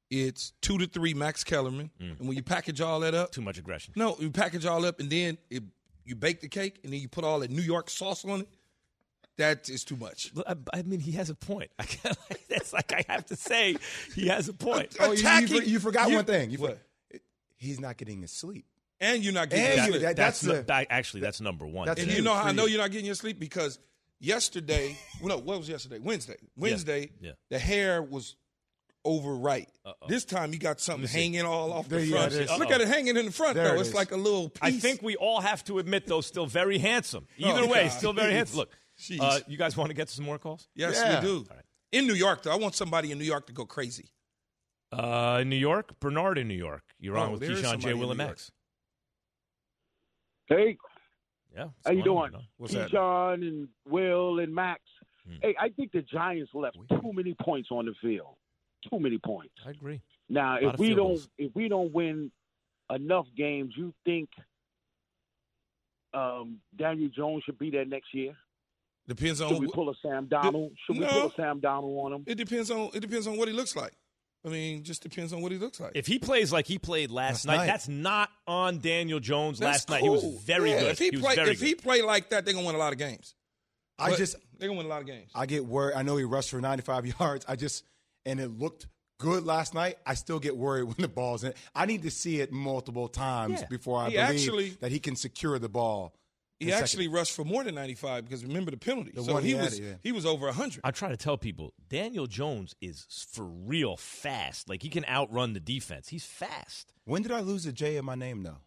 [0.09, 1.91] It's two to three Max Kellerman.
[2.01, 2.19] Mm.
[2.19, 3.93] And when you package all that up, Too much aggression.
[3.95, 5.63] no, you package all up and then it,
[6.05, 8.49] you bake the cake and then you put all that New York sauce on it.
[9.37, 10.31] That is too much.
[10.45, 11.71] I, I mean, he has a point.
[11.79, 12.17] I can't,
[12.49, 13.77] that's like I have to say,
[14.15, 14.95] he has a point.
[14.99, 16.51] Oh, you, you, you forgot you- one thing.
[16.51, 16.77] You What?
[17.11, 17.17] for-
[17.57, 18.65] he's not getting his sleep.
[18.99, 20.01] And you're not getting And your sleep.
[20.03, 21.87] that- That's, that's no- the- actually that's number one.
[21.87, 22.73] That's And you know how I know you.
[22.73, 23.79] you're not getting your sleep because
[24.19, 25.99] yesterday, well, no, what was yesterday?
[25.99, 26.37] Wednesday.
[26.55, 27.31] Wednesday, yeah.
[27.49, 28.35] the hair was
[29.05, 29.67] over right.
[30.07, 32.33] This time you got something hanging all off the There- yeah, front.
[32.33, 32.57] it is.
[32.59, 33.73] Look at it hanging in the front There though.
[33.75, 34.61] it It's like a little piece.
[34.61, 37.27] I think we all have to admit, though, still very handsome.
[37.43, 37.91] Oh, Either Oh, way, God.
[37.91, 38.59] still very handsome.
[38.59, 38.75] Look, Jeez.
[39.19, 40.67] Uh, you guys want to get to some more calls?
[40.75, 41.19] Yes, Yeah.
[41.19, 41.45] we do.
[41.91, 44.09] In New York, though, I want somebody in New York to go crazy.
[44.91, 46.83] Uh, in New York, Bernard in New York.
[46.99, 47.91] You're on Oh, with Keyshawn, J.
[47.91, 48.51] in Will, and Max.
[50.47, 50.77] Hey,
[51.53, 51.69] Yeah.
[51.85, 52.31] how you going on, doing?
[52.31, 52.47] Bernard?
[52.57, 52.91] What's that?
[52.91, 54.81] Keyshawn and Will and Max.
[55.25, 55.35] Hmm.
[55.41, 58.35] Hey, I think the Giants left too many points on the field.
[58.89, 59.53] Too many points.
[59.65, 60.01] I agree.
[60.29, 61.29] Now, if we don't goals.
[61.37, 62.31] if we don't win
[62.89, 64.29] enough games, you think
[66.13, 68.35] um, Daniel Jones should be there next year?
[69.07, 70.71] Depends on Should we pull a Sam Donald?
[70.85, 71.09] Should we No.
[71.09, 72.23] pull a Sam Donald on him?
[72.25, 73.93] it depends on it depends on what he looks like.
[74.45, 75.93] I mean, just depends on what he looks like.
[75.95, 77.65] If he plays like he played last, Last night, night.
[77.67, 80.03] that's not on Daniel Jones That's last night.
[80.03, 80.91] He was very Yeah, good.
[80.91, 81.57] If he, was play, if good.
[81.57, 83.35] he play like that, they're gonna win a lot of games.
[83.97, 85.31] I But just they're gonna win a lot of games.
[85.35, 85.95] I get worried.
[85.95, 87.45] I know he rushed for 95 yards.
[87.47, 87.83] I just
[88.25, 88.87] and it looked
[89.19, 89.97] good last night.
[90.05, 91.53] I still get worried when the ball's in.
[91.75, 93.67] I need to see it multiple times Yeah.
[93.67, 96.13] before I He believe actually- that he can secure the ball.
[96.63, 96.83] He in second.
[96.83, 99.11] actually rushed for more than 95 because remember the penalty.
[99.13, 99.93] The so he, he had, was yeah.
[100.01, 100.81] he was over 100.
[100.83, 104.69] I try to tell people Daniel Jones is for real fast.
[104.69, 106.09] Like he can outrun the defense.
[106.09, 106.93] He's fast.
[107.05, 108.57] When did I lose a J in my name though?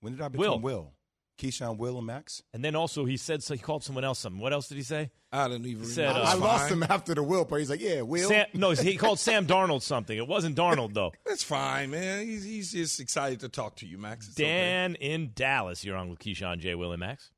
[0.00, 0.58] When did I become Will?
[0.60, 0.92] Will?
[1.38, 2.42] Keyshawn, Will, and Max.
[2.52, 4.40] And then also he said so he called someone else something.
[4.40, 5.10] What else did he say?
[5.32, 6.28] I don't even He said, remember.
[6.28, 6.72] uh, I lost fine.
[6.74, 7.60] him after the Will part.
[7.60, 8.28] He's like, yeah, Will.
[8.28, 10.16] Sam, no, he called Sam Darnold something.
[10.16, 11.12] It wasn't Darnold though.
[11.26, 12.24] That's fine, man.
[12.24, 14.28] He's, he's just excited to talk to you, Max.
[14.28, 14.48] It's okay.
[14.48, 15.84] Dan in Dallas.
[15.84, 16.76] You're on with Keyshawn, J.
[16.76, 17.30] Will, and Max.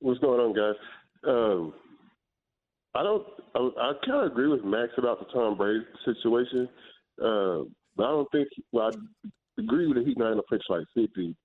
[0.00, 0.74] What's going on, guys?
[1.26, 1.74] Um,
[2.94, 3.26] I don't.
[3.54, 6.68] I, I kind of agree with Max about the Tom Brady situation,
[7.22, 7.64] uh,
[7.96, 8.48] but I don't think.
[8.72, 11.36] Well, I agree with that he's not in the pitch like fifty,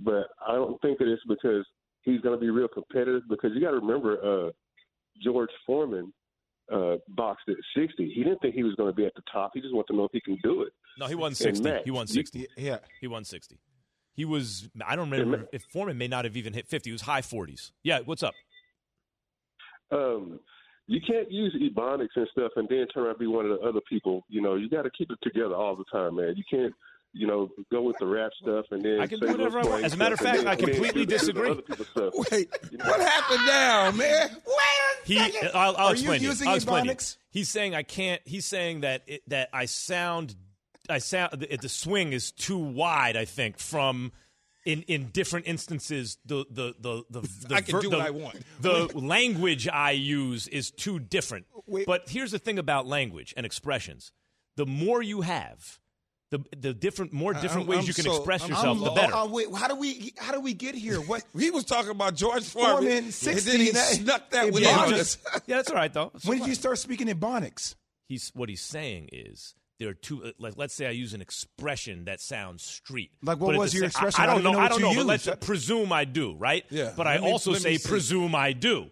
[0.00, 1.64] but I don't think that it's because
[2.02, 3.22] he's going to be real competitive.
[3.28, 4.50] Because you got to remember, uh,
[5.22, 6.12] George Foreman
[6.72, 8.12] uh, boxed at 60.
[8.14, 9.52] He didn't think he was going to be at the top.
[9.54, 10.72] He just wanted to know if he can do it.
[10.98, 11.64] No, he won And 60.
[11.64, 12.46] Max, He won you- 60.
[12.56, 12.78] Yeah.
[13.00, 13.58] He won 60.
[14.18, 16.90] He was, I don't remember if Foreman may not have even hit 50.
[16.90, 17.70] He was high 40s.
[17.84, 18.34] Yeah, what's up?
[19.92, 20.40] um,
[20.88, 23.66] you can't use ebonics and stuff and then turn around and be one of the
[23.66, 24.24] other people.
[24.28, 26.34] You know, you got to keep it together all the time, man.
[26.36, 26.74] You can't,
[27.12, 29.84] you know, go with the rap stuff and then I can do whatever I want.
[29.84, 31.50] As a matter of fact, I then- and completely do the- do the disagree.
[31.50, 32.10] other.
[32.32, 32.48] Wait,
[32.84, 34.30] what happened now, man?
[35.04, 35.18] He,
[35.54, 36.22] I'll, I'll Are you explain.
[36.22, 36.90] using I'll explain you.
[36.90, 37.16] Ebonics?
[37.30, 38.20] He's saying I can't.
[38.26, 40.34] He's saying that it, that I sound,
[40.88, 41.32] I sound.
[41.40, 43.16] The, the swing is too wide.
[43.16, 44.12] I think from.
[44.66, 48.06] In, in different instances, the the the the, the I can ver- do the- what
[48.06, 48.36] I want.
[48.60, 51.46] The language I use is too different.
[51.66, 51.86] Wait.
[51.86, 54.12] But here's the thing about language and expressions:
[54.56, 55.78] the more you have,
[56.30, 58.84] the the different more different I'm- ways I'm you can so- express I'm- yourself, I'm-
[58.84, 59.12] the better.
[59.14, 61.00] oh, wait, how do we how do we get here?
[61.00, 64.48] What He was talking about George Foreman, Foreman, and 60, then he that- snuck that
[64.48, 64.52] Ebonics.
[64.52, 66.10] with yeah, yeah, that's all right though.
[66.14, 67.74] It's when all did you start speaking in Ebonics?
[68.06, 70.24] he's what he's saying is there are two.
[70.24, 73.10] uh, Like, let's say I use an expression that sounds street.
[73.22, 74.20] Like, what was your sa- I- expression?
[74.20, 74.58] I, I don't don't know.
[74.58, 74.94] know I don't know.
[74.94, 76.34] But let's presume I do.
[76.34, 76.64] Right.
[76.70, 76.92] Yeah.
[76.96, 78.90] But I me- also say presume I do.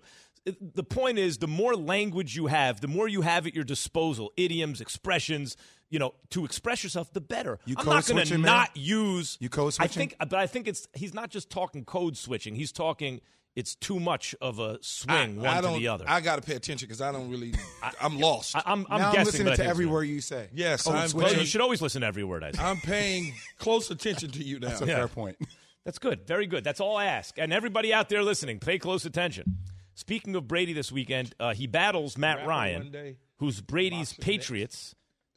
[0.61, 4.33] The point is, the more language you have, the more you have at your disposal,
[4.37, 5.57] idioms, expressions,
[5.90, 7.59] you know, to express yourself, the better.
[7.66, 9.37] You I'm code not going to not use.
[9.40, 9.90] You code switching.
[9.90, 12.55] I think, but I think it's he's not just talking code switching.
[12.55, 13.20] He's talking.
[13.57, 16.05] It's too much of a swing one I to the other.
[16.07, 17.55] I got to pay attention because I don't really.
[18.01, 18.55] I'm lost.
[18.55, 20.49] I, am I'm now guessing I'm listening to think every word you say.
[20.53, 22.62] Yes, Code I'm- Well, you should always listen to every word I say.
[22.62, 24.69] I'm paying close attention to you now.
[24.69, 24.97] That's a Yeah.
[24.97, 25.38] fair point.
[25.87, 26.27] That's good.
[26.27, 26.64] Very good.
[26.64, 27.38] That's all I ask.
[27.38, 29.57] And everybody out there listening, pay close attention.
[29.95, 34.95] Speaking of Brady this weekend, uh, he battles Matt Ryan, day, who's Brady's boxing Patriots,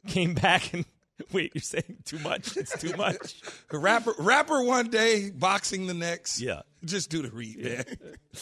[0.08, 0.84] came back and.
[1.32, 2.56] Wait, you're saying too much?
[2.56, 3.40] It's too much.
[3.72, 6.40] Rapper, rapper one day, boxing the next.
[6.40, 6.62] Yeah.
[6.84, 7.84] Just do the read, man.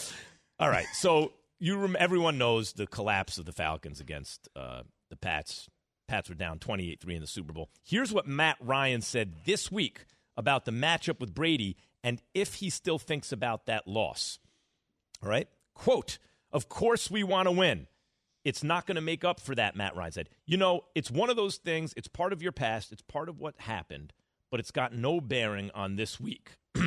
[0.59, 0.87] All right.
[0.95, 5.69] So you rem- everyone knows the collapse of the Falcons against uh, the Pats.
[6.09, 7.69] Pats were down 28-3 in the Super Bowl.
[7.85, 12.71] Here's what Matt Ryan said this week about the matchup with Brady and if he
[12.71, 14.39] still thinks about that loss.
[15.23, 15.49] All right?
[15.75, 16.19] Quote,
[16.53, 17.89] "Of course we want to win.
[18.49, 20.29] It's not going to make up for that," Matt Ryan said.
[20.47, 23.39] "You know, it's one of those things, it's part of your past, it's part of
[23.39, 24.13] what happened,
[24.51, 26.57] but it's got no bearing on this week."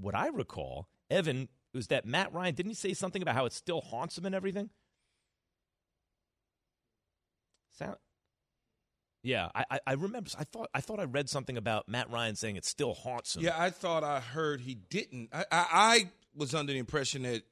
[0.00, 3.52] What I recall, Evan, was that Matt Ryan didn't he say something about how it
[3.52, 4.70] still haunts him and everything?
[7.76, 7.96] Sound.
[9.24, 10.30] Yeah, I, I, I remember.
[10.38, 13.42] I thought I thought I read something about Matt Ryan saying it still haunts him.
[13.42, 15.30] Yeah, I thought I heard he didn't.
[15.32, 17.42] I, I, I was under the impression that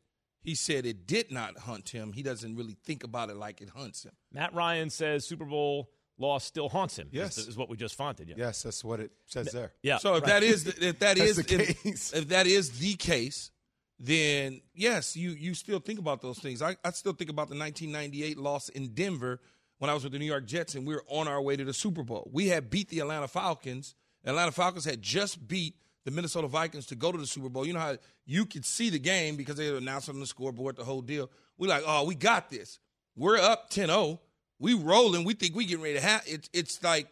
[0.43, 2.13] he said it did not hunt him.
[2.13, 4.13] He doesn't really think about it like it hunts him.
[4.33, 7.09] Matt Ryan says Super Bowl loss still haunts him.
[7.11, 7.39] Yes.
[7.39, 8.29] is, is what we just fonted.
[8.29, 9.73] Yeah, Yes, that's what it says there.
[9.83, 9.99] yeah.
[9.99, 10.29] So if right.
[10.31, 12.13] that is the, if That's the if, case.
[12.13, 13.51] if that is the case,
[13.99, 16.61] then yes, you you still think about those things.
[16.61, 19.41] I, I still think about the 1998 loss in Denver
[19.79, 21.65] when I was with the New York Jets and we were on our way to
[21.65, 22.29] the Super Bowl.
[22.33, 23.95] We had beat the Atlanta Falcons.
[24.25, 27.67] The Atlanta Falcons had just beat the Minnesota Vikings to go to the Super Bowl.
[27.67, 30.85] You know how you could see the game because they announced on the scoreboard, the
[30.85, 31.31] whole deal.
[31.59, 32.79] We're like, oh, we got this.
[33.17, 34.19] We're up 10-0.
[34.59, 35.25] We rolling.
[35.25, 36.49] We think we getting ready to have it.
[36.53, 37.09] It's like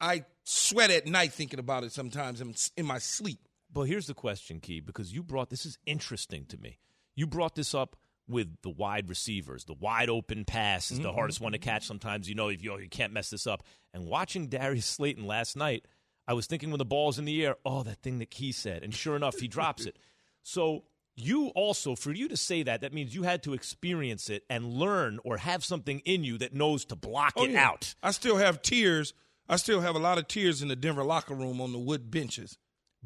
[0.00, 3.38] I sweat at night thinking about it sometimes in, in my sleep.
[3.72, 6.78] But here's the question, Key, because you brought this is interesting to me.
[7.14, 7.96] You brought this up
[8.28, 9.64] with the wide receivers.
[9.64, 11.14] The wide open pass is the Mhm.
[11.14, 11.86] hardest one to catch.
[11.86, 13.62] Sometimes you know if you, you can't mess this up.
[13.94, 15.86] And watching Darius Slayton last night,
[16.26, 18.82] I was thinking when the ball's in the air, oh, that thing that Key said,
[18.82, 19.96] and sure enough, he drops it.
[20.42, 20.84] So
[21.16, 24.72] you also, for you to say that, that means you had to experience it and
[24.72, 27.66] learn or have something in you that knows to block Oh, it yeah.
[27.68, 27.94] out.
[28.02, 29.12] I still have tears.
[29.48, 32.10] I still have a lot of tears in the Denver locker room on the wood
[32.10, 32.56] benches.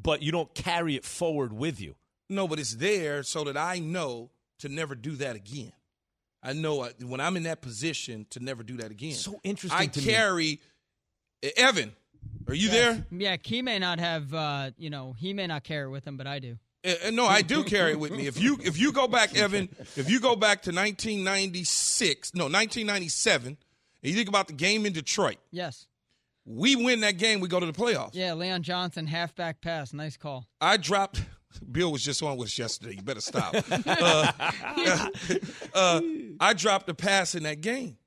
[0.01, 1.95] But you don't carry it forward with you.
[2.29, 5.73] No, but it's there so that I know to never do that again.
[6.43, 9.13] I know I- when I'm in that position to never do that again.
[9.15, 10.05] So interesting I to me.
[10.05, 10.61] carry.
[11.55, 11.95] Evan,
[12.47, 13.05] are you there?
[13.11, 16.17] Yeah, he may not have, uh, you know, he may not carry it with him,
[16.17, 16.57] but I do.
[16.85, 18.27] Uh, no, I do carry it with me.
[18.27, 23.47] If you if you go back, Evan, if you go back to 1996, no, 1997,
[23.47, 23.57] and
[24.09, 25.87] you think about the game in Detroit, Yes.
[26.45, 28.11] we win that game, we go to the playoffs.
[28.13, 29.91] Yeah, Leon Johnson, halfback pass.
[29.91, 30.45] Nice call.
[30.61, 31.23] I dropped.
[31.71, 32.95] Bill was just on with us yesterday.
[32.95, 33.55] You better stop.
[33.71, 34.31] uh,
[35.73, 36.01] uh,
[36.39, 37.97] I dropped a pass in that game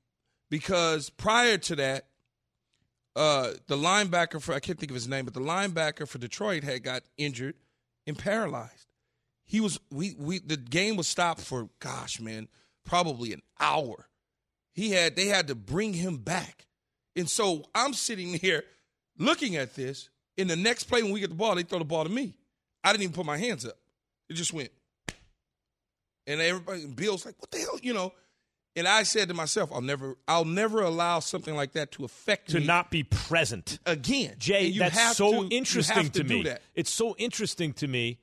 [0.49, 2.05] because prior to that,
[3.15, 6.63] uh, the linebacker for I can't think of his name, but the linebacker for Detroit
[6.63, 7.55] had got injured
[8.07, 8.87] and paralyzed.
[9.45, 12.47] He was we we the game was stopped for gosh man
[12.85, 14.07] probably an hour.
[14.73, 16.67] He had they had to bring him back,
[17.15, 18.63] and so I'm sitting here
[19.17, 20.09] looking at this.
[20.37, 22.33] In the next play when we get the ball, they throw the ball to me.
[22.83, 23.77] I didn't even put my hands up.
[24.29, 24.71] It just went.
[26.25, 28.13] And everybody, Bill's like, what the hell, you know?
[28.75, 32.49] And I said to myself, I'll never, I'll never allow something like that to affect
[32.49, 34.35] you to me not be present again.
[34.37, 36.43] Jay, you that's have so to- you interesting have to, to do me.
[36.43, 36.61] that.
[36.73, 38.19] It's so interesting to me,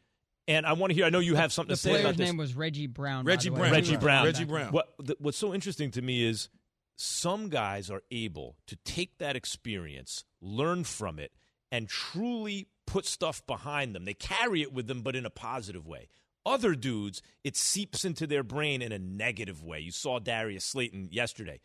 [0.46, 1.05] and I want to hear.
[1.05, 2.26] I know you have something The to say player's about this.
[2.26, 3.26] name was Reggie Brown.
[3.26, 3.51] Reggie.
[3.51, 3.72] Brown.
[3.72, 4.24] Reggie Brown.
[4.24, 4.72] Reggie Brown.
[4.72, 6.49] What the, what's so interesting to me is
[6.96, 11.32] some guys are able to take that experience, learn from it,
[11.70, 14.07] and truly put stuff behind them.
[14.07, 16.09] They carry it with them, but in a positive way.
[16.49, 19.80] Other dudes, it seeps into their brain in a negative way.
[19.80, 21.61] You saw Darius Slayton yesterday.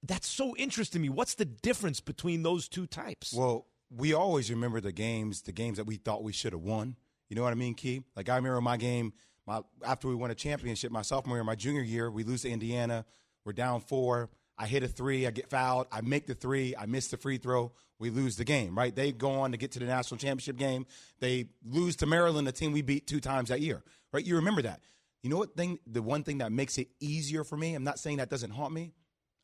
[0.00, 1.08] That's so interesting to me.
[1.08, 3.34] What's the difference between those two types?
[3.34, 6.94] Well, we always remember the games, the games that we thought we should have won.
[7.28, 8.04] You know what I mean, Key?
[8.14, 9.12] Like I remember my game,
[9.44, 12.48] my after we won a championship, my sophomore year, my junior year, we lose to
[12.48, 13.04] Indiana.
[13.44, 14.30] We're down four.
[14.58, 15.26] I hit a three.
[15.26, 15.86] I get fouled.
[15.92, 16.74] I make the three.
[16.76, 17.72] I miss the free throw.
[18.00, 18.76] We lose the game.
[18.76, 18.94] Right?
[18.94, 20.86] They go on to get to the national championship game.
[21.20, 23.82] They lose to Maryland, a team we beat two times that year.
[24.12, 24.24] Right?
[24.24, 24.80] You remember that.
[25.22, 25.78] You know what thing?
[25.86, 27.74] The one thing that makes it easier for me.
[27.74, 28.92] I'm not saying that doesn't haunt me.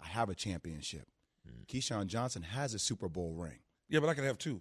[0.03, 1.07] I have a championship.
[1.47, 1.63] Hmm.
[1.67, 3.59] Keyshawn Johnson has a Super Bowl ring.
[3.89, 4.61] Yeah, but I can have two.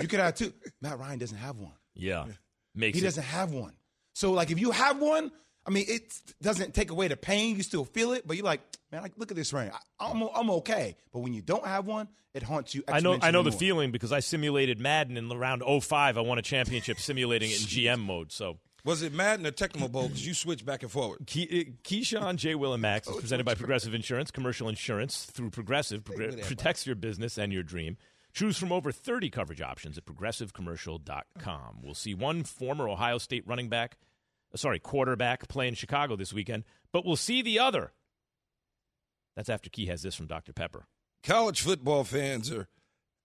[0.00, 0.52] You could have two.
[0.82, 1.74] Matt Ryan doesn't have one.
[1.94, 2.26] yeah,
[2.74, 3.74] makes He it- doesn't have one.
[4.14, 5.30] So like if you have one,
[5.66, 7.56] I mean, it doesn't take away the pain.
[7.56, 8.60] You still feel it, but you're like,
[8.92, 9.70] man, like, look at this ring.
[9.72, 10.96] I, I'm I'm okay.
[11.12, 12.84] But when you don't have one, it haunts you.
[12.86, 16.18] I know I know exponentially the feeling because I simulated Madden in round 05.
[16.18, 18.30] I won a championship simulating it in GM mode.
[18.32, 20.08] So Was it Madden or Tecmo Bowl?
[20.08, 21.20] Because you switch back and forward.
[21.26, 22.54] Key, uh, Keyshawn, J.
[22.56, 24.30] Will, and Max is presented by Progressive Insurance.
[24.30, 27.96] Commercial insurance through Progressive progr- protects your business and your dream.
[28.34, 31.78] Choose from over 30 coverage options at progressivecommercial.com.
[31.82, 33.96] We'll see one former Ohio State running back,
[34.56, 37.92] sorry, quarterback play in Chicago this weekend, but we'll see the other.
[39.36, 40.52] That's after Key has this from Dr.
[40.52, 40.86] Pepper.
[41.22, 42.68] College football fans are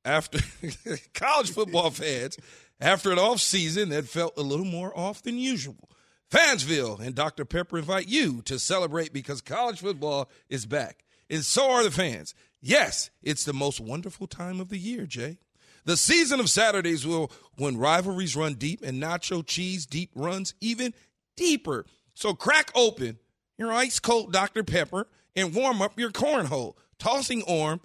[0.05, 0.39] after
[1.13, 2.37] college football fans
[2.79, 5.89] after an off season that felt a little more off than usual.
[6.31, 7.43] Fansville and Dr.
[7.43, 11.03] Pepper invite you to celebrate because college football is back.
[11.29, 12.33] And so are the fans.
[12.61, 15.37] Yes, it's the most wonderful time of the year, Jay.
[15.85, 20.93] The season of Saturdays will when rivalries run deep and nacho cheese deep runs even
[21.39, 21.85] deeper.
[22.13, 23.17] So crack open
[23.57, 24.63] your ice cold Dr.
[24.63, 27.79] Pepper and warm up your cornhole, tossing arm,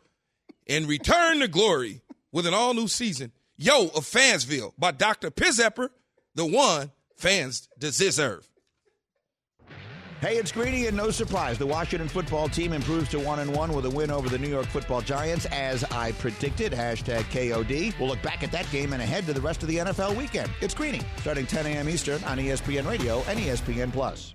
[0.66, 2.02] and return to glory
[2.32, 3.32] with an all new season.
[3.56, 5.30] Yo of Fansville by Dr.
[5.30, 5.90] Pizepper,
[6.34, 8.48] the one fans deserve.
[10.24, 13.74] Hey, it's Greeny, and no surprise, the Washington football team improves to one and one
[13.74, 16.72] with a win over the New York Football Giants, as I predicted.
[16.72, 17.92] Hashtag KOD.
[17.98, 20.50] We'll look back at that game and ahead to the rest of the NFL weekend.
[20.62, 21.90] It's Greeny, starting 10 a.m.
[21.90, 24.34] Eastern on ESPN Radio and ESPN Plus.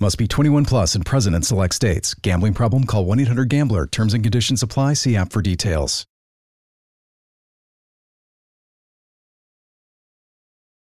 [0.00, 2.14] Must be 21 plus and present in select states.
[2.14, 2.84] Gambling problem?
[2.84, 3.84] Call 1 800 Gambler.
[3.84, 4.94] Terms and conditions apply.
[4.94, 6.06] See app for details.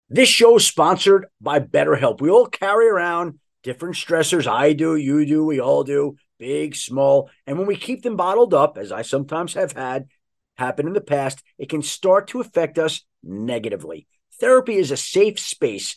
[0.08, 2.20] This show is sponsored by BetterHelp.
[2.20, 4.46] We all carry around different stressors.
[4.46, 7.30] I do, you do, we all do, big, small.
[7.46, 10.08] And when we keep them bottled up, as I sometimes have had
[10.56, 14.06] happen in the past, it can start to affect us negatively.
[14.40, 15.96] Therapy is a safe space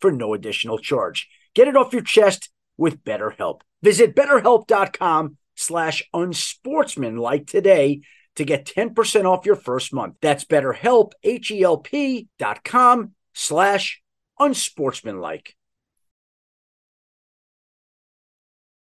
[0.00, 1.28] for no additional charge.
[1.54, 3.60] Get it off your chest with BetterHelp.
[3.82, 8.00] Visit betterhelp.com slash unsportsmanlike today
[8.36, 10.16] to get 10% off your first month.
[10.22, 14.00] That's betterhelp, H-E-L-P dot com slash
[14.38, 15.56] unsportsmanlike.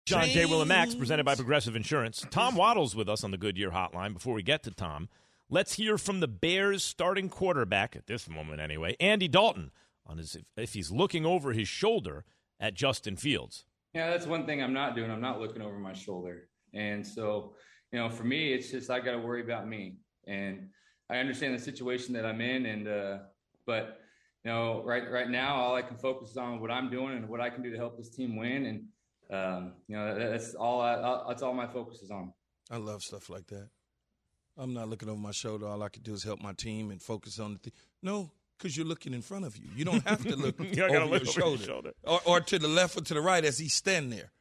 [0.05, 0.45] John J.
[0.45, 2.25] Will and Max, presented by Progressive Insurance.
[2.31, 4.13] Tom Waddle's with us on the Goodyear Hotline.
[4.13, 5.07] Before we get to Tom,
[5.49, 9.71] let's hear from the Bears' starting quarterback at this moment, anyway, Andy Dalton,
[10.11, 12.25] on his if he's looking over his shoulder
[12.59, 13.65] at Justin Fields.
[13.93, 15.09] Yeah, that's one thing I'm not doing.
[15.09, 16.47] I'm not looking over my shoulder.
[16.73, 17.55] And so,
[17.91, 19.95] you know, for me, it's just I got to worry about me.
[20.27, 20.69] And
[21.09, 22.65] I understand the situation that I'm in.
[22.65, 23.17] And, uh,
[23.65, 23.99] but,
[24.43, 27.27] you know, right right now, all I can focus is on what I'm doing and
[27.27, 28.65] what I can do to help this team win.
[28.65, 32.33] And, um, you know, that, that's all I, that's all my focus is on.
[32.69, 33.69] I love stuff like that.
[34.57, 35.67] I'm not looking over my shoulder.
[35.67, 37.73] All I can do is help my team and focus on the thing.
[38.01, 38.31] No,
[38.61, 39.63] because you're looking in front of you.
[39.75, 41.91] You don't have to look You over, gotta your look over your shoulder, shoulder.
[42.03, 44.31] Or, or to the left or to the right as he's standing there.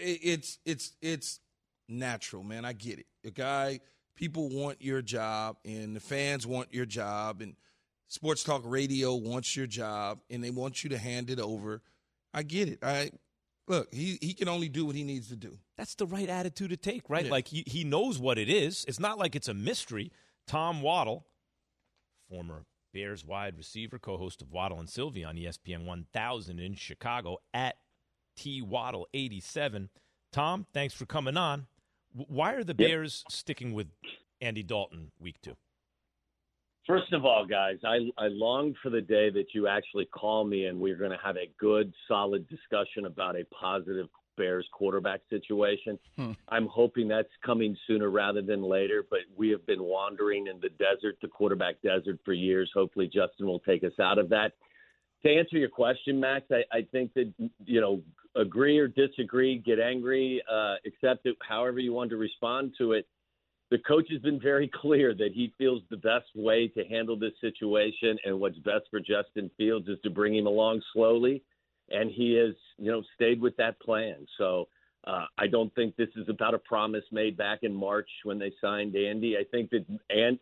[0.00, 1.40] It- it's it's it's
[1.88, 2.64] natural, man.
[2.64, 3.06] I get it.
[3.24, 3.80] The guy,
[4.16, 7.56] people want your job, and the fans want your job, and
[8.08, 11.82] sports talk radio wants your job, and they want you to hand it over.
[12.34, 12.78] I get it.
[12.82, 13.10] I
[13.66, 13.92] look.
[13.92, 15.58] He he can only do what he needs to do.
[15.76, 17.24] That's the right attitude to take, right?
[17.24, 17.30] Yeah.
[17.30, 18.84] Like he, he knows what it is.
[18.88, 20.10] It's not like it's a mystery.
[20.46, 21.24] Tom Waddle,
[22.28, 27.76] former Bears wide receiver, co-host of Waddle and Silvy on ESPN 1000 in Chicago at
[28.36, 29.90] T Waddle 87.
[30.32, 31.66] Tom, thanks for coming on.
[32.12, 33.88] Why are the Bears sticking with
[34.40, 35.56] Andy Dalton week two?
[36.86, 40.66] First of all, guys, I, I long for the day that you actually call me
[40.66, 44.06] and we're going to have a good, solid discussion about a positive
[44.38, 45.98] Bears quarterback situation.
[46.48, 50.70] I'm hoping that's coming sooner rather than later, but we have been wandering in the
[50.70, 52.70] desert, the quarterback desert, for years.
[52.72, 54.52] Hopefully, Justin will take us out of that.
[55.24, 57.30] To answer your question, Max, I, I think that,
[57.64, 58.00] you know,
[58.36, 63.06] agree or disagree, get angry, uh, accept it, however you want to respond to it
[63.70, 67.32] the coach has been very clear that he feels the best way to handle this
[67.40, 71.42] situation and what's best for Justin Fields is to bring him along slowly.
[71.90, 74.26] And he has, you know, stayed with that plan.
[74.36, 74.68] So
[75.04, 78.52] uh, I don't think this is about a promise made back in March when they
[78.60, 79.36] signed Andy.
[79.36, 80.38] I think that, and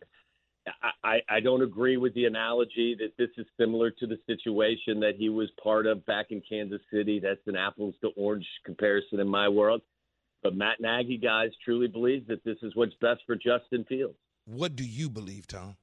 [1.05, 5.14] I, I don't agree with the analogy that this is similar to the situation that
[5.16, 7.20] he was part of back in Kansas City.
[7.20, 9.82] That's an apples to orange comparison in my world.
[10.42, 14.18] But Matt Nagy, guys, truly believes that this is what's best for Justin Fields.
[14.44, 15.76] What do you believe, Tom?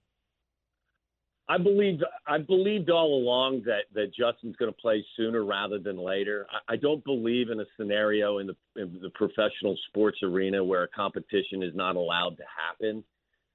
[1.49, 5.97] I believe I believed all along that that Justin's going to play sooner rather than
[5.97, 6.47] later.
[6.49, 10.83] I, I don't believe in a scenario in the in the professional sports arena where
[10.83, 13.03] a competition is not allowed to happen.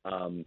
[0.04, 0.44] Um,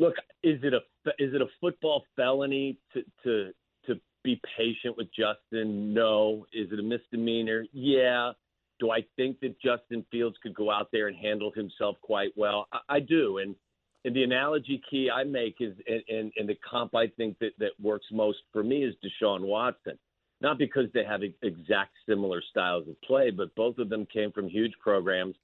[0.00, 0.78] look, is it a
[1.18, 3.52] is it a football felony to to
[3.86, 5.94] to be patient with Justin?
[5.94, 6.44] No.
[6.52, 7.66] Is it a misdemeanor?
[7.72, 8.32] Yeah.
[8.80, 12.66] Do I think that Justin Fields could go out there and handle himself quite well?
[12.72, 13.54] I, I do, and
[14.08, 17.50] and the analogy key I make is, and, and, and the comp I think that,
[17.58, 19.98] that works most for me is Deshaun Watson.
[20.40, 24.48] Not because they have exact similar styles of play, but both of them came from
[24.48, 25.34] huge programs.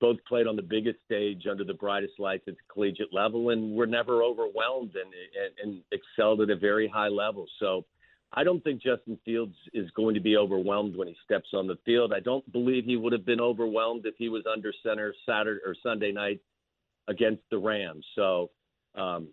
[0.00, 3.74] Both played on the biggest stage under the brightest lights at the collegiate level, and
[3.74, 5.12] were never overwhelmed and,
[5.64, 7.46] and, and excelled at a very high level.
[7.58, 7.84] So
[8.32, 11.78] I don't think Justin Fields is going to be overwhelmed when he steps on the
[11.84, 12.12] field.
[12.12, 15.74] I don't believe he would have been overwhelmed if he was under center Saturday or
[15.82, 16.40] Sunday night
[17.08, 18.04] against the Rams.
[18.14, 18.50] So
[18.94, 19.28] um,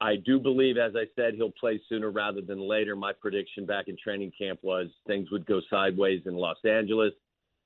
[0.00, 2.94] I- do believe, as I said, he'll play sooner rather than later.
[2.94, 7.12] My prediction back in training camp was things would go sideways in Los Angeles.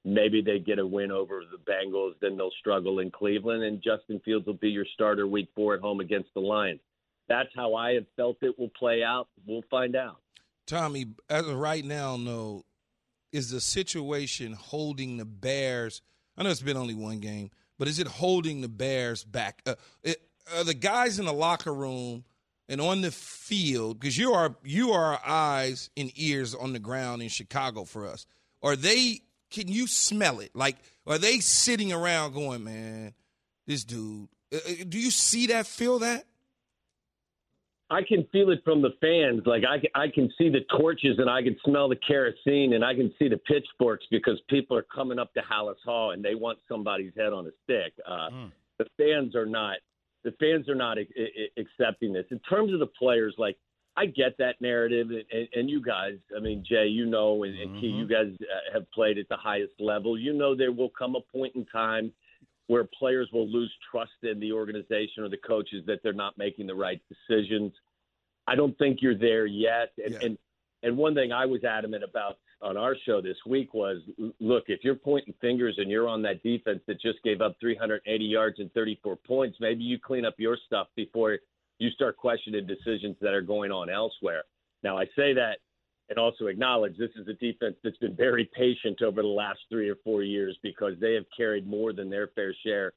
[0.05, 4.21] Maybe they get a win over the Bengals, then they'll struggle in Cleveland, and Justin
[4.25, 6.81] Fields will be your starter week four at home against the Lions.
[7.29, 9.29] That's how I have felt it will play out.
[9.47, 10.19] We'll find out.
[10.67, 12.65] Tommy, as of right now, no,
[13.33, 16.03] is the situation holding the Bears?
[16.37, 19.63] I know it's been only one game, but is it holding the Bears back?
[19.67, 20.21] Uh, it,
[20.55, 22.25] are the guys in the locker room
[22.69, 23.99] and on the field?
[23.99, 28.07] Because you are you are our eyes and ears on the ground in Chicago for
[28.07, 28.27] us.
[28.63, 29.21] Are they?
[29.51, 30.51] Can you smell it?
[30.55, 33.15] Like, are they sitting around going, "Man,
[33.67, 34.29] this dude"?
[34.53, 35.67] Uh, uh, do you see that?
[35.67, 36.27] Feel that?
[37.89, 39.43] I can feel it from the fans.
[39.47, 42.85] Like I, can- I can see the torches and I can smell the kerosene and
[42.85, 46.35] I can see the pitchforks because people are coming up to Halas Hall and they
[46.35, 47.93] want somebody's head on a stick.
[48.07, 48.29] Uh,
[48.79, 49.77] The fans are not.
[50.25, 52.27] The fans are not a- a- accepting this.
[52.31, 53.57] In terms of the players, like
[53.97, 57.57] I get that narrative, and, and, and you guys, I mean, Jay, you know, and,
[57.59, 60.19] and Key, you guys uh, have played at the highest level.
[60.19, 62.13] You know, there will come a point in time
[62.69, 66.67] where players will lose trust in the organization or the coaches that they're not making
[66.67, 67.73] the right decisions.
[68.47, 69.93] I don't think you're there yet.
[70.05, 70.39] And and,
[70.83, 73.99] and one thing I was adamant about on our show this week was
[74.41, 78.25] look, if you're pointing fingers and you're on that defense that just gave up 380
[78.25, 81.39] yards and 34 points, maybe you clean up your stuff before
[81.79, 84.45] you start questioning decisions that are going on elsewhere.
[84.83, 85.59] Now, I say that
[86.09, 89.89] and also acknowledge this is a defense that's been very patient over the last three
[89.89, 92.93] or four years because they have carried more than their fair share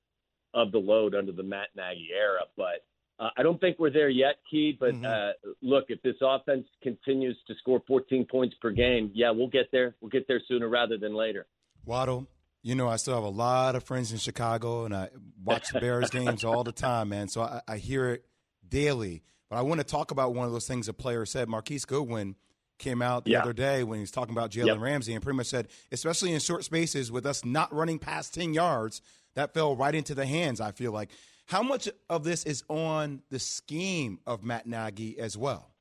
[0.53, 2.41] of the load under the Matt Nagy era.
[2.55, 2.85] But
[3.19, 4.77] uh, I don't think we're there yet, Key.
[4.79, 5.31] But uh,
[5.61, 9.95] look, if this offense continues to score 14 points per game, yeah, we'll get there.
[10.01, 11.45] We'll get there sooner rather than later.
[11.85, 12.27] Waddle,
[12.61, 15.09] you know, I still have a lot of friends in Chicago, and I
[15.43, 17.27] watch the Bears games all the time, man.
[17.27, 18.25] So I, I hear it
[18.67, 19.23] daily.
[19.49, 21.49] But I want to talk about one of those things a player said.
[21.49, 22.35] Marquise Goodwin
[22.79, 23.41] came out the Yeah.
[23.43, 24.79] other day when he was talking about Jalen Yep.
[24.79, 28.53] Ramsey and pretty much said, especially in short spaces with us not running past 10
[28.53, 29.01] yards,
[29.35, 30.59] that fell right into the hands.
[30.59, 31.09] I feel like.
[31.45, 35.71] How much of this is on the scheme of Matt Nagy as well?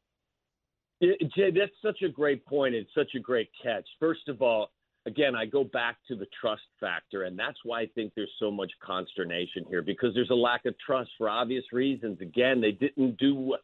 [1.00, 2.74] Yeah, Jay, that's such a great point.
[2.74, 3.86] It's such a great catch.
[4.00, 4.70] First of all,
[5.06, 8.50] again, I go back to the trust factor, and that's why I think there's so
[8.50, 12.20] much consternation here because there's a lack of trust for obvious reasons.
[12.22, 13.54] Again, they didn't do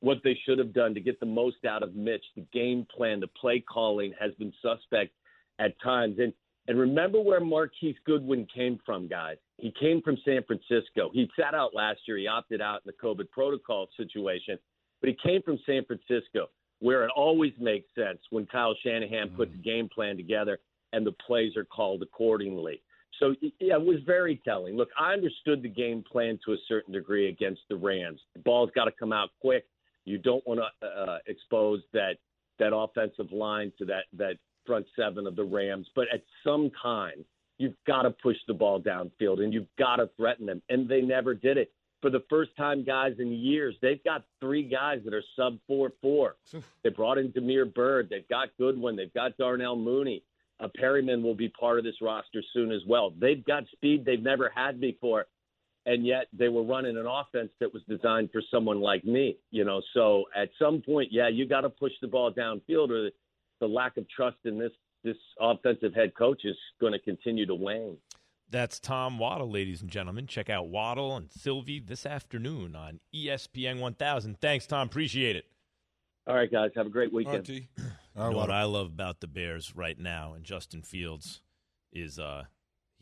[0.00, 2.24] what they should have done to get the most out of Mitch.
[2.34, 5.12] The game plan, the play calling has been suspect
[5.58, 6.16] at times.
[6.18, 6.32] And
[6.68, 9.36] and remember where Marquise Goodwin came from, guys.
[9.58, 11.10] He came from San Francisco.
[11.12, 12.16] He sat out last year.
[12.16, 14.58] He opted out in the COVID protocol situation,
[15.00, 16.48] but he came from San Francisco,
[16.80, 19.60] where it always makes sense when Kyle Shanahan puts mm-hmm.
[19.60, 20.58] a game plan together
[20.92, 22.82] and the plays are called accordingly.
[23.20, 24.76] So yeah, it was very telling.
[24.76, 28.20] Look, I understood the game plan to a certain degree against the Rams.
[28.34, 29.64] The ball's got to come out quick.
[30.06, 32.14] You don't want to uh, expose that
[32.58, 35.86] that offensive line to that that front seven of the Rams.
[35.94, 37.24] But at some time,
[37.58, 40.62] you've got to push the ball downfield and you've got to threaten them.
[40.68, 41.72] And they never did it.
[42.02, 45.92] For the first time, guys, in years, they've got three guys that are sub four
[46.00, 46.36] four.
[46.82, 48.08] They brought in Damiere Byrd.
[48.08, 48.96] They've got Goodwin.
[48.96, 50.22] They've got Darnell Mooney.
[50.60, 53.12] Uh, Perriman will be part of this roster soon as well.
[53.18, 55.26] They've got speed they've never had before
[55.86, 59.38] and yet they were running an offense that was designed for someone like me.
[59.50, 63.10] You know, so at some point, yeah, you got to push the ball downfield, or
[63.60, 64.72] the lack of trust in this
[65.04, 67.96] this offensive head coach is going to continue to wane.
[68.50, 70.26] That's Tom Waddle, ladies and gentlemen.
[70.26, 74.40] Check out Waddle and Silvy this afternoon on ESPN 1000.
[74.40, 74.86] Thanks, Tom.
[74.86, 75.46] Appreciate it.
[76.26, 76.70] All right, guys.
[76.74, 77.48] Have a great weekend.
[77.48, 77.62] you
[78.16, 81.42] know what I love about the Bears right now and Justin Fields
[81.92, 82.44] is uh,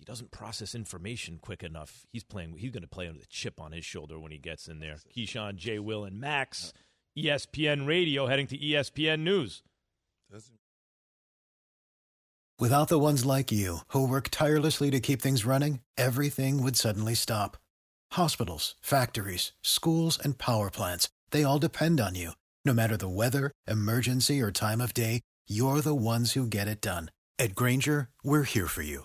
[0.05, 2.05] he doesn't process information quick enough.
[2.13, 2.59] He's playing.
[2.59, 4.97] He's going to play with a chip on his shoulder when he gets in there.
[5.17, 5.79] Keyshawn, J.
[5.79, 6.75] Will, and Max,
[7.17, 9.63] ESPN Radio, heading to ESPN News.
[12.59, 17.15] Without the ones like you who work tirelessly to keep things running, everything would suddenly
[17.15, 17.57] stop.
[18.13, 22.33] Hospitals, factories, schools, and power plants—they all depend on you.
[22.63, 26.83] No matter the weather, emergency, or time of day, you're the ones who get it
[26.83, 27.11] done.
[27.39, 29.05] At Grainger, we're here for you